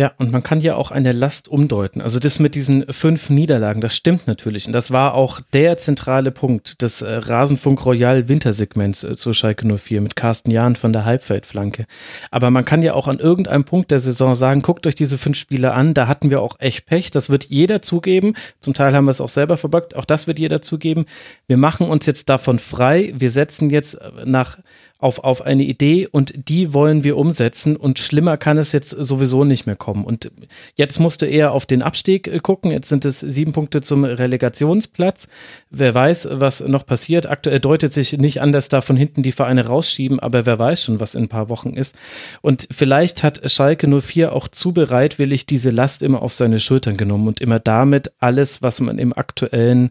[0.00, 2.00] Ja, und man kann ja auch eine Last umdeuten.
[2.00, 4.68] Also das mit diesen fünf Niederlagen, das stimmt natürlich.
[4.68, 9.66] Und das war auch der zentrale Punkt des äh, Rasenfunk Royal Wintersegments äh, zu Schalke
[9.66, 11.86] 04 mit Carsten Jahn von der Halbfeldflanke.
[12.30, 15.36] Aber man kann ja auch an irgendeinem Punkt der Saison sagen, guckt euch diese fünf
[15.36, 17.10] Spiele an, da hatten wir auch echt Pech.
[17.10, 18.34] Das wird jeder zugeben.
[18.60, 19.96] Zum Teil haben wir es auch selber verbockt.
[19.96, 21.06] Auch das wird jeder zugeben.
[21.48, 23.12] Wir machen uns jetzt davon frei.
[23.16, 24.58] Wir setzen jetzt äh, nach
[25.00, 29.44] auf, auf eine Idee und die wollen wir umsetzen und schlimmer kann es jetzt sowieso
[29.44, 30.04] nicht mehr kommen.
[30.04, 30.32] Und
[30.74, 32.72] jetzt musst du eher auf den Abstieg äh, gucken.
[32.72, 35.28] Jetzt sind es sieben Punkte zum Relegationsplatz.
[35.70, 37.30] Wer weiß, was noch passiert.
[37.30, 40.82] Aktuell deutet sich nicht an, dass da von hinten die Vereine rausschieben, aber wer weiß
[40.82, 41.94] schon, was in ein paar Wochen ist.
[42.42, 47.28] Und vielleicht hat Schalke 04 auch zu bereitwillig diese Last immer auf seine Schultern genommen
[47.28, 49.90] und immer damit alles, was man im aktuellen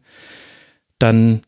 [1.00, 1.44] dann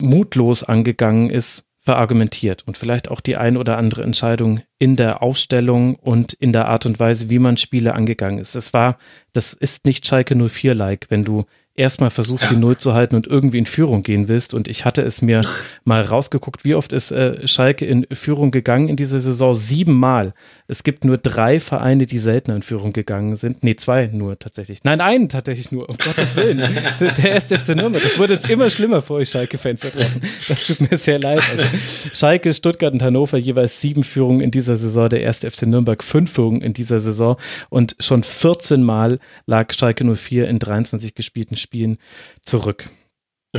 [0.00, 5.94] mutlos angegangen ist, verargumentiert und vielleicht auch die ein oder andere Entscheidung in der Aufstellung
[5.94, 8.56] und in der Art und Weise, wie man Spiele angegangen ist.
[8.56, 8.98] Es war,
[9.32, 12.50] das ist nicht Schalke 04-like, wenn du erstmal versuchst, ja.
[12.50, 14.52] die Null zu halten und irgendwie in Führung gehen willst.
[14.52, 15.40] Und ich hatte es mir
[15.84, 19.54] mal rausgeguckt, wie oft ist äh, Schalke in Führung gegangen in dieser Saison?
[19.54, 20.34] Siebenmal.
[20.70, 23.64] Es gibt nur drei Vereine, die seltener in Führung gegangen sind.
[23.64, 24.84] Nee, zwei nur tatsächlich.
[24.84, 26.58] Nein, einen tatsächlich nur, um Gottes Willen.
[26.58, 28.02] der, der erste FC Nürnberg.
[28.02, 30.20] Das wurde jetzt immer schlimmer für euch Schalke-Fans da draußen.
[30.46, 31.40] Das tut mir sehr leid.
[31.50, 31.64] Also,
[32.12, 35.08] Schalke, Stuttgart und Hannover jeweils sieben Führungen in dieser Saison.
[35.08, 37.38] Der erste FC Nürnberg fünf Führungen in dieser Saison.
[37.70, 41.96] Und schon 14 Mal lag Schalke 04 in 23 gespielten Spielen
[42.42, 42.84] zurück.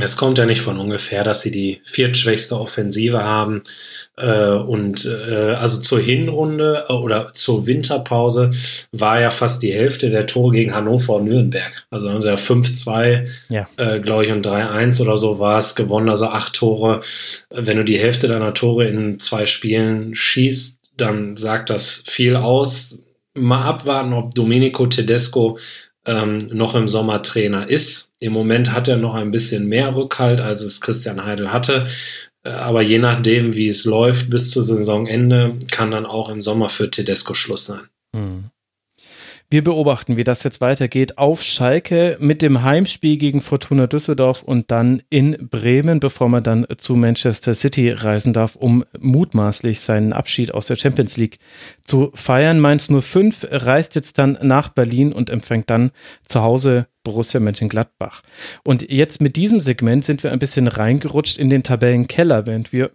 [0.02, 3.62] Es kommt ja nicht von ungefähr, dass sie die viertschwächste Offensive haben.
[4.16, 8.50] Äh, und äh, also zur Hinrunde äh, oder zur Winterpause
[8.92, 11.86] war ja fast die Hälfte der Tore gegen Hannover und Nürnberg.
[11.90, 13.68] Also haben sie ja 5-2, ja.
[13.76, 17.00] äh, glaube ich, und 3-1 oder so war es gewonnen, also acht Tore.
[17.50, 22.98] Wenn du die Hälfte deiner Tore in zwei Spielen schießt, dann sagt das viel aus.
[23.34, 25.58] Mal abwarten, ob Domenico Tedesco
[26.06, 28.12] ähm, noch im Sommer Trainer ist.
[28.20, 31.86] Im Moment hat er noch ein bisschen mehr Rückhalt, als es Christian Heidel hatte.
[32.42, 36.68] Äh, aber je nachdem, wie es läuft bis zu Saisonende, kann dann auch im Sommer
[36.68, 37.88] für Tedesco Schluss sein.
[38.14, 38.44] Hm.
[39.52, 44.70] Wir beobachten, wie das jetzt weitergeht auf Schalke mit dem Heimspiel gegen Fortuna Düsseldorf und
[44.70, 50.54] dann in Bremen, bevor man dann zu Manchester City reisen darf, um mutmaßlich seinen Abschied
[50.54, 51.40] aus der Champions League
[51.82, 52.60] zu feiern.
[52.60, 55.90] Mainz 05 reist jetzt dann nach Berlin und empfängt dann
[56.24, 58.22] zu Hause Borussia Mönchengladbach.
[58.62, 62.92] Und jetzt mit diesem Segment sind wir ein bisschen reingerutscht in den Tabellenkeller, während wir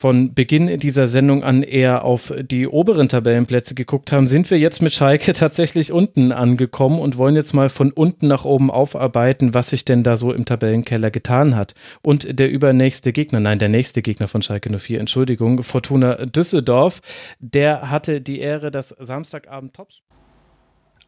[0.00, 4.80] von Beginn dieser Sendung an eher auf die oberen Tabellenplätze geguckt haben, sind wir jetzt
[4.80, 9.68] mit Schalke tatsächlich unten angekommen und wollen jetzt mal von unten nach oben aufarbeiten, was
[9.68, 11.74] sich denn da so im Tabellenkeller getan hat.
[12.00, 17.02] Und der übernächste Gegner, nein, der nächste Gegner von Schalke 04, Entschuldigung, Fortuna Düsseldorf,
[17.38, 20.02] der hatte die Ehre, das Samstagabend Tops